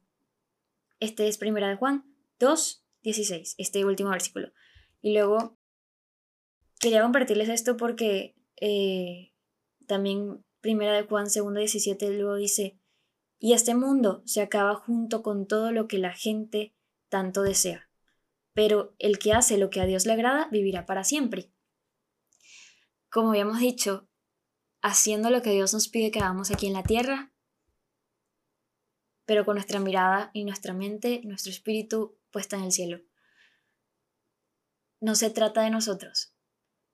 Este 0.98 1.28
es 1.28 1.38
Primera 1.38 1.68
de 1.68 1.76
Juan 1.76 2.04
2, 2.40 2.84
16, 3.02 3.54
este 3.58 3.84
último 3.84 4.10
versículo. 4.10 4.52
Y 5.00 5.12
luego 5.12 5.56
quería 6.80 7.02
compartirles 7.02 7.48
esto 7.48 7.76
porque 7.76 8.34
eh, 8.56 9.32
también 9.86 10.44
Primera 10.60 10.92
de 10.92 11.04
Juan 11.04 11.26
2, 11.26 11.54
17 11.54 12.10
luego 12.18 12.36
dice, 12.36 12.78
y 13.38 13.52
este 13.52 13.74
mundo 13.74 14.22
se 14.24 14.40
acaba 14.40 14.74
junto 14.76 15.22
con 15.22 15.46
todo 15.46 15.72
lo 15.72 15.88
que 15.88 15.98
la 15.98 16.12
gente 16.12 16.74
tanto 17.08 17.42
desea. 17.42 17.88
Pero 18.54 18.94
el 18.98 19.18
que 19.18 19.32
hace 19.32 19.58
lo 19.58 19.68
que 19.68 19.80
a 19.80 19.86
Dios 19.86 20.06
le 20.06 20.12
agrada 20.12 20.48
vivirá 20.52 20.86
para 20.86 21.02
siempre. 21.02 21.50
Como 23.10 23.30
habíamos 23.30 23.58
dicho, 23.58 24.08
haciendo 24.82 25.30
lo 25.30 25.42
que 25.42 25.52
Dios 25.52 25.72
nos 25.72 25.88
pide 25.88 26.10
que 26.10 26.18
hagamos 26.18 26.50
aquí 26.50 26.66
en 26.66 26.72
la 26.74 26.82
tierra, 26.82 27.32
pero 29.24 29.44
con 29.44 29.54
nuestra 29.54 29.80
mirada 29.80 30.30
y 30.34 30.44
nuestra 30.44 30.74
mente, 30.74 31.20
nuestro 31.24 31.50
espíritu 31.50 32.18
puesta 32.30 32.56
en 32.56 32.64
el 32.64 32.72
cielo. 32.72 33.00
No 35.00 35.14
se 35.14 35.30
trata 35.30 35.62
de 35.62 35.70
nosotros, 35.70 36.34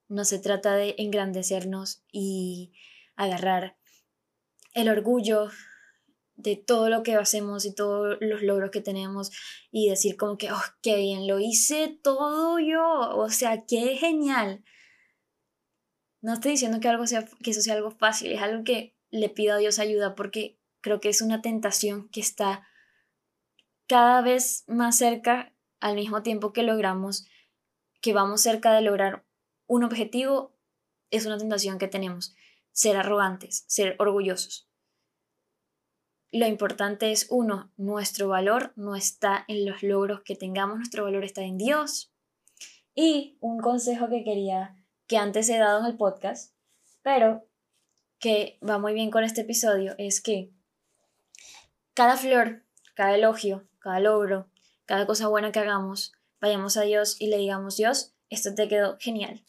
no 0.08 0.24
se 0.24 0.38
trata 0.38 0.74
de 0.76 0.94
engrandecernos 0.98 2.04
y 2.12 2.72
agarrar 3.16 3.76
el 4.74 4.88
orgullo 4.88 5.48
de 6.36 6.56
todo 6.56 6.88
lo 6.88 7.02
que 7.02 7.14
hacemos 7.16 7.64
y 7.64 7.74
todos 7.74 8.16
los 8.20 8.42
logros 8.42 8.70
que 8.70 8.80
tenemos 8.80 9.32
y 9.72 9.88
decir 9.88 10.16
como 10.16 10.38
que, 10.38 10.52
oh, 10.52 10.62
qué 10.82 10.96
bien, 10.96 11.26
lo 11.26 11.40
hice 11.40 11.98
todo 12.02 12.60
yo, 12.60 13.16
o 13.16 13.28
sea, 13.30 13.64
qué 13.66 13.96
genial. 13.96 14.62
No 16.28 16.34
estoy 16.34 16.50
diciendo 16.50 16.78
que, 16.78 16.88
algo 16.88 17.06
sea, 17.06 17.24
que 17.42 17.52
eso 17.52 17.62
sea 17.62 17.72
algo 17.72 17.90
fácil, 17.90 18.32
es 18.32 18.42
algo 18.42 18.62
que 18.62 18.94
le 19.08 19.30
pido 19.30 19.54
a 19.54 19.56
Dios 19.56 19.78
ayuda 19.78 20.14
porque 20.14 20.60
creo 20.82 21.00
que 21.00 21.08
es 21.08 21.22
una 21.22 21.40
tentación 21.40 22.10
que 22.10 22.20
está 22.20 22.68
cada 23.86 24.20
vez 24.20 24.64
más 24.66 24.98
cerca 24.98 25.54
al 25.80 25.94
mismo 25.94 26.22
tiempo 26.22 26.52
que 26.52 26.62
logramos, 26.62 27.26
que 28.02 28.12
vamos 28.12 28.42
cerca 28.42 28.74
de 28.74 28.82
lograr 28.82 29.24
un 29.66 29.84
objetivo, 29.84 30.54
es 31.10 31.24
una 31.24 31.38
tentación 31.38 31.78
que 31.78 31.88
tenemos 31.88 32.34
ser 32.72 32.98
arrogantes, 32.98 33.64
ser 33.66 33.96
orgullosos. 33.98 34.68
Lo 36.30 36.46
importante 36.46 37.10
es, 37.10 37.28
uno, 37.30 37.72
nuestro 37.78 38.28
valor 38.28 38.74
no 38.76 38.96
está 38.96 39.46
en 39.48 39.64
los 39.64 39.82
logros 39.82 40.20
que 40.26 40.36
tengamos, 40.36 40.76
nuestro 40.76 41.04
valor 41.04 41.24
está 41.24 41.40
en 41.40 41.56
Dios. 41.56 42.12
Y 42.94 43.38
un 43.40 43.60
consejo 43.60 44.10
que 44.10 44.24
quería 44.24 44.74
que 45.08 45.16
antes 45.16 45.48
he 45.48 45.58
dado 45.58 45.80
en 45.80 45.86
el 45.86 45.96
podcast, 45.96 46.54
pero 47.02 47.44
que 48.20 48.58
va 48.66 48.78
muy 48.78 48.92
bien 48.92 49.10
con 49.10 49.24
este 49.24 49.40
episodio, 49.40 49.94
es 49.98 50.20
que 50.20 50.52
cada 51.94 52.16
flor, 52.16 52.64
cada 52.94 53.14
elogio, 53.14 53.66
cada 53.80 54.00
logro, 54.00 54.48
cada 54.84 55.06
cosa 55.06 55.28
buena 55.28 55.50
que 55.50 55.58
hagamos, 55.58 56.12
vayamos 56.40 56.76
a 56.76 56.82
Dios 56.82 57.16
y 57.20 57.28
le 57.28 57.38
digamos, 57.38 57.76
Dios, 57.76 58.14
esto 58.28 58.54
te 58.54 58.68
quedó 58.68 58.98
genial. 59.00 59.42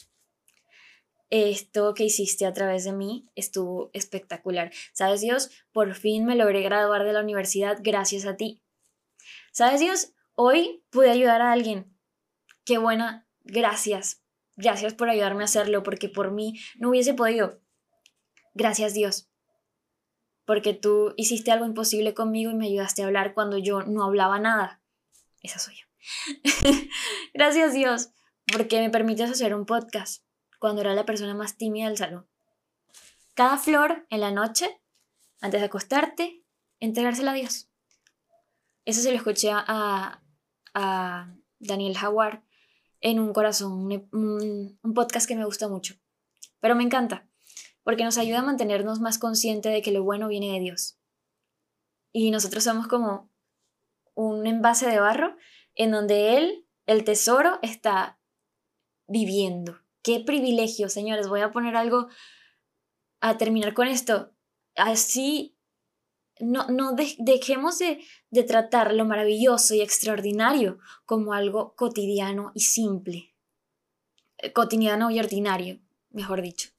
Esto 1.30 1.94
que 1.94 2.06
hiciste 2.06 2.46
a 2.46 2.54
través 2.54 2.86
de 2.86 2.94
mí 2.94 3.30
estuvo 3.36 3.92
espectacular. 3.94 4.72
¿Sabes, 4.94 5.22
Dios? 5.22 5.52
Por 5.72 5.94
fin 5.94 6.26
me 6.26 6.36
logré 6.36 6.64
graduar 6.64 7.04
de 7.04 7.14
la 7.14 7.22
universidad 7.22 7.78
gracias 7.82 8.26
a 8.26 8.36
ti. 8.36 8.64
¿Sabes, 9.52 9.80
Dios? 9.80 10.14
Hoy 10.34 10.84
pude 10.90 11.12
ayudar 11.12 11.42
a 11.42 11.52
alguien. 11.52 11.96
Qué 12.66 12.80
buena. 12.80 13.28
Gracias. 13.44 14.24
Gracias 14.62 14.94
por 14.94 15.10
ayudarme 15.10 15.44
a 15.44 15.46
hacerlo, 15.46 15.84
porque 15.84 16.10
por 16.10 16.32
mí 16.32 16.60
no 16.76 16.90
hubiese 16.90 17.14
podido. 17.14 17.62
Gracias, 18.54 18.94
Dios. 18.94 19.30
Porque 20.44 20.74
tú 20.74 21.14
hiciste 21.16 21.50
algo 21.50 21.66
imposible 21.66 22.14
conmigo 22.14 22.52
y 22.52 22.56
me 22.56 22.66
ayudaste 22.66 23.02
a 23.02 23.06
hablar 23.06 23.34
cuando 23.34 23.58
yo 23.58 23.84
no 23.84 24.04
hablaba 24.04 24.38
nada. 24.38 24.82
Esa 25.42 25.60
soy 25.60 25.76
yo. 25.78 25.86
Gracias, 27.34 27.74
Dios, 27.74 28.10
porque 28.52 28.82
me 28.82 28.90
permites 28.90 29.32
hacer 29.32 29.56
un 29.56 29.66
podcast 29.66 30.26
cuando 30.60 30.82
era 30.82 30.94
la 30.94 31.06
persona 31.06 31.34
más 31.34 31.56
tímida 31.56 31.88
del 31.88 31.98
salón. 31.98 32.28
Cada 33.36 33.58
flor 33.58 34.08
en 34.10 34.20
la 34.20 34.32
noche, 34.32 34.82
antes 35.40 35.62
de 35.62 35.68
acostarte, 35.68 36.44
entregársela 36.82 37.32
a 37.32 37.36
Dios. 37.36 37.70
Eso 38.84 39.02
se 39.02 39.12
lo 39.12 39.16
escuché 39.16 39.52
a, 39.54 40.22
a 40.74 41.34
Daniel 41.60 41.96
Howard 42.04 42.44
en 43.02 43.20
Un 43.20 43.34
Corazón, 43.34 44.10
un, 44.12 44.94
podcast 44.94 45.28
que 45.28 45.36
me 45.36 45.46
gusta 45.46 45.68
mucho. 45.68 45.96
Pero 46.60 46.76
me 46.76 46.84
encanta, 46.84 47.28
porque 47.84 48.04
nos 48.04 48.18
ayuda 48.18 48.40
a 48.40 48.44
mantenernos 48.44 49.00
más 49.00 49.18
conscientes 49.18 49.72
de 49.72 49.82
que 49.82 49.92
lo 49.92 50.04
bueno 50.04 50.28
viene 50.28 50.54
de 50.54 50.60
Dios. 50.60 51.00
Y 52.12 52.32
nosotros 52.32 52.64
somos 52.64 52.88
como 52.88 53.32
un 54.16 54.46
envase 54.48 54.88
de 54.88 55.00
barro 55.00 55.36
en 55.76 55.92
donde 55.92 56.38
Él, 56.38 56.68
el 56.86 57.04
tesoro, 57.04 57.60
está 57.62 58.20
viviendo. 59.08 59.80
Qué 60.04 60.20
privilegio, 60.20 60.90
señores. 60.90 61.28
Voy 61.28 61.42
a 61.42 61.52
poner 61.52 61.76
algo 61.76 62.08
a 63.22 63.38
terminar 63.38 63.74
con 63.74 63.88
esto. 63.88 64.34
Así 64.76 65.59
no, 66.40 66.68
no 66.68 66.94
dejemos 66.94 67.80
de, 67.80 68.04
de 68.30 68.44
tratar 68.44 68.94
lo 68.94 69.06
maravilloso 69.06 69.76
y 69.76 69.82
extraordinario 69.82 70.80
como 71.06 71.34
algo 71.34 71.76
cotidiano 71.76 72.52
y 72.56 72.62
simple. 72.62 73.36
Eh, 74.38 74.54
cotidiano 74.54 75.12
y 75.12 75.20
ordinario, 75.20 75.80
mejor 76.10 76.42
dicho. 76.42 76.70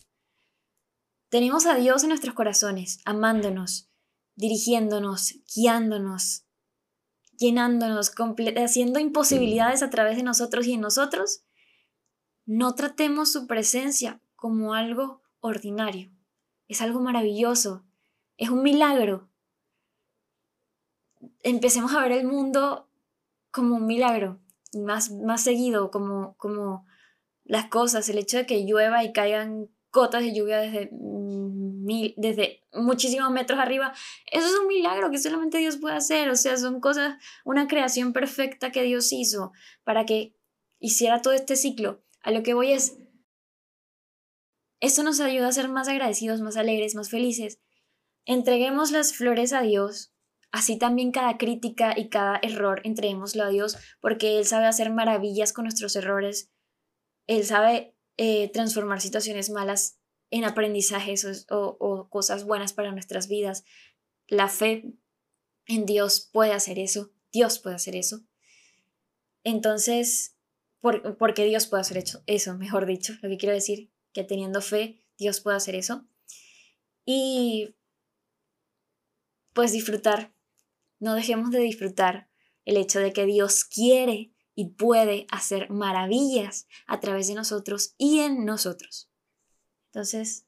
Tenemos 1.28 1.66
a 1.66 1.74
Dios 1.74 2.02
en 2.02 2.08
nuestros 2.08 2.34
corazones, 2.34 3.00
amándonos, 3.04 3.88
dirigiéndonos, 4.34 5.34
guiándonos, 5.54 6.44
llenándonos, 7.38 8.12
haciendo 8.56 8.98
imposibilidades 8.98 9.82
a 9.82 9.90
través 9.90 10.16
de 10.16 10.22
nosotros 10.22 10.66
y 10.66 10.72
en 10.72 10.80
nosotros. 10.80 11.44
No 12.46 12.74
tratemos 12.74 13.30
su 13.30 13.46
presencia 13.46 14.20
como 14.34 14.74
algo 14.74 15.22
ordinario. 15.38 16.10
Es 16.66 16.80
algo 16.80 17.00
maravilloso. 17.00 17.84
Es 18.36 18.48
un 18.50 18.62
milagro 18.62 19.29
empecemos 21.42 21.94
a 21.94 22.02
ver 22.02 22.12
el 22.12 22.26
mundo 22.26 22.88
como 23.50 23.76
un 23.76 23.86
milagro, 23.86 24.40
más, 24.74 25.10
más 25.10 25.42
seguido, 25.42 25.90
como, 25.90 26.36
como 26.36 26.86
las 27.44 27.66
cosas, 27.66 28.08
el 28.08 28.18
hecho 28.18 28.38
de 28.38 28.46
que 28.46 28.64
llueva 28.64 29.04
y 29.04 29.12
caigan 29.12 29.68
gotas 29.92 30.22
de 30.22 30.32
lluvia 30.32 30.58
desde, 30.58 30.90
mil, 30.92 32.14
desde 32.16 32.62
muchísimos 32.72 33.30
metros 33.32 33.58
arriba, 33.58 33.92
eso 34.30 34.46
es 34.46 34.54
un 34.54 34.68
milagro 34.68 35.10
que 35.10 35.18
solamente 35.18 35.58
Dios 35.58 35.78
puede 35.78 35.96
hacer, 35.96 36.30
o 36.30 36.36
sea, 36.36 36.56
son 36.56 36.80
cosas, 36.80 37.16
una 37.44 37.66
creación 37.66 38.12
perfecta 38.12 38.70
que 38.70 38.82
Dios 38.82 39.12
hizo 39.12 39.52
para 39.82 40.06
que 40.06 40.36
hiciera 40.78 41.22
todo 41.22 41.34
este 41.34 41.56
ciclo. 41.56 42.02
A 42.22 42.30
lo 42.30 42.42
que 42.42 42.54
voy 42.54 42.72
es, 42.72 42.98
eso 44.78 45.02
nos 45.02 45.20
ayuda 45.20 45.48
a 45.48 45.52
ser 45.52 45.68
más 45.68 45.88
agradecidos, 45.88 46.40
más 46.40 46.56
alegres, 46.56 46.94
más 46.94 47.10
felices. 47.10 47.60
Entreguemos 48.24 48.92
las 48.92 49.14
flores 49.14 49.52
a 49.52 49.62
Dios 49.62 50.12
Así 50.52 50.78
también 50.78 51.12
cada 51.12 51.38
crítica 51.38 51.94
y 51.96 52.08
cada 52.08 52.38
error 52.42 52.80
entreguémoslo 52.84 53.44
a 53.44 53.48
Dios, 53.50 53.76
porque 54.00 54.38
Él 54.38 54.46
sabe 54.46 54.66
hacer 54.66 54.90
maravillas 54.90 55.52
con 55.52 55.64
nuestros 55.64 55.94
errores. 55.94 56.50
Él 57.26 57.44
sabe 57.44 57.94
eh, 58.16 58.50
transformar 58.52 59.00
situaciones 59.00 59.50
malas 59.50 60.00
en 60.30 60.44
aprendizajes 60.44 61.46
o, 61.50 62.08
cosas 62.10 62.44
buenas 62.44 62.72
para 62.72 62.92
nuestras 62.92 63.28
vidas. 63.28 63.64
La 64.26 64.48
fe 64.48 64.92
en 65.66 65.86
Dios 65.86 66.28
puede 66.32 66.52
hacer 66.52 66.78
eso. 66.78 67.12
Dios 67.32 67.58
puede 67.58 67.76
hacer 67.76 67.94
eso. 67.94 68.22
Entonces, 69.44 70.36
por, 70.80 71.16
porque 71.16 71.44
Dios 71.44 71.66
puede 71.66 71.82
hacer 71.82 71.98
eso, 71.98 72.22
eso, 72.26 72.56
mejor 72.56 72.86
dicho, 72.86 73.14
lo 73.22 73.28
que 73.28 73.38
quiero 73.38 73.54
decir, 73.54 73.90
que 74.12 74.24
teniendo 74.24 74.60
fe, 74.60 75.00
Dios 75.16 75.40
puede 75.40 75.56
hacer 75.56 75.74
eso. 75.74 76.06
Y 77.04 77.76
pues 79.52 79.72
disfrutar 79.72 80.32
no 81.00 81.14
dejemos 81.14 81.50
de 81.50 81.58
disfrutar 81.58 82.28
el 82.64 82.76
hecho 82.76 83.00
de 83.00 83.12
que 83.12 83.26
Dios 83.26 83.64
quiere 83.64 84.32
y 84.54 84.74
puede 84.74 85.26
hacer 85.30 85.70
maravillas 85.70 86.68
a 86.86 87.00
través 87.00 87.28
de 87.28 87.34
nosotros 87.34 87.94
y 87.98 88.20
en 88.20 88.44
nosotros. 88.44 89.10
Entonces, 89.86 90.46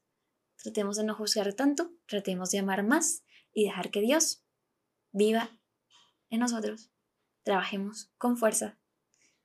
tratemos 0.55 0.95
de 0.95 1.03
no 1.03 1.15
juzgar 1.15 1.53
tanto, 1.53 1.91
tratemos 2.05 2.51
de 2.51 2.59
amar 2.59 2.83
más 2.83 3.23
y 3.51 3.65
dejar 3.65 3.91
que 3.91 4.01
Dios 4.01 4.45
viva 5.11 5.49
en 6.29 6.39
nosotros. 6.39 6.91
Trabajemos 7.43 8.11
con 8.17 8.37
fuerza, 8.37 8.79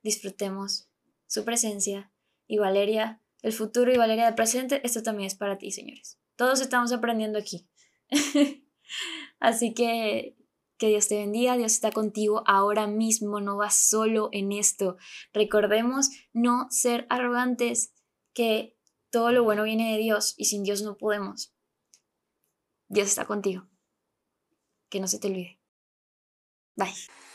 disfrutemos 0.03 0.89
su 1.27 1.43
presencia 1.43 2.13
y 2.47 2.59
Valeria, 2.59 3.21
el 3.41 3.53
futuro 3.53 3.91
y 3.91 3.97
Valeria 3.97 4.25
del 4.25 4.35
presente, 4.35 4.81
esto 4.85 5.03
también 5.03 5.27
es 5.27 5.35
para 5.35 5.57
ti, 5.57 5.71
señores. 5.71 6.19
Todos 6.35 6.61
estamos 6.61 6.91
aprendiendo 6.91 7.39
aquí. 7.39 7.67
Así 9.39 9.73
que 9.73 10.38
que 10.79 10.87
Dios 10.87 11.09
te 11.09 11.17
bendiga, 11.17 11.57
Dios 11.57 11.73
está 11.73 11.91
contigo 11.91 12.41
ahora 12.47 12.87
mismo, 12.87 13.41
no 13.41 13.57
vas 13.57 13.75
solo 13.75 14.29
en 14.31 14.51
esto. 14.53 14.97
Recordemos 15.33 16.09
no 16.33 16.67
ser 16.71 17.05
arrogantes, 17.09 17.93
que 18.33 18.77
todo 19.11 19.31
lo 19.31 19.43
bueno 19.43 19.63
viene 19.63 19.91
de 19.91 19.97
Dios 19.99 20.33
y 20.37 20.45
sin 20.45 20.63
Dios 20.63 20.81
no 20.81 20.97
podemos. 20.97 21.53
Dios 22.87 23.09
está 23.09 23.25
contigo. 23.25 23.67
Que 24.89 24.99
no 24.99 25.07
se 25.07 25.19
te 25.19 25.27
olvide. 25.27 25.59
Bye. 26.75 27.28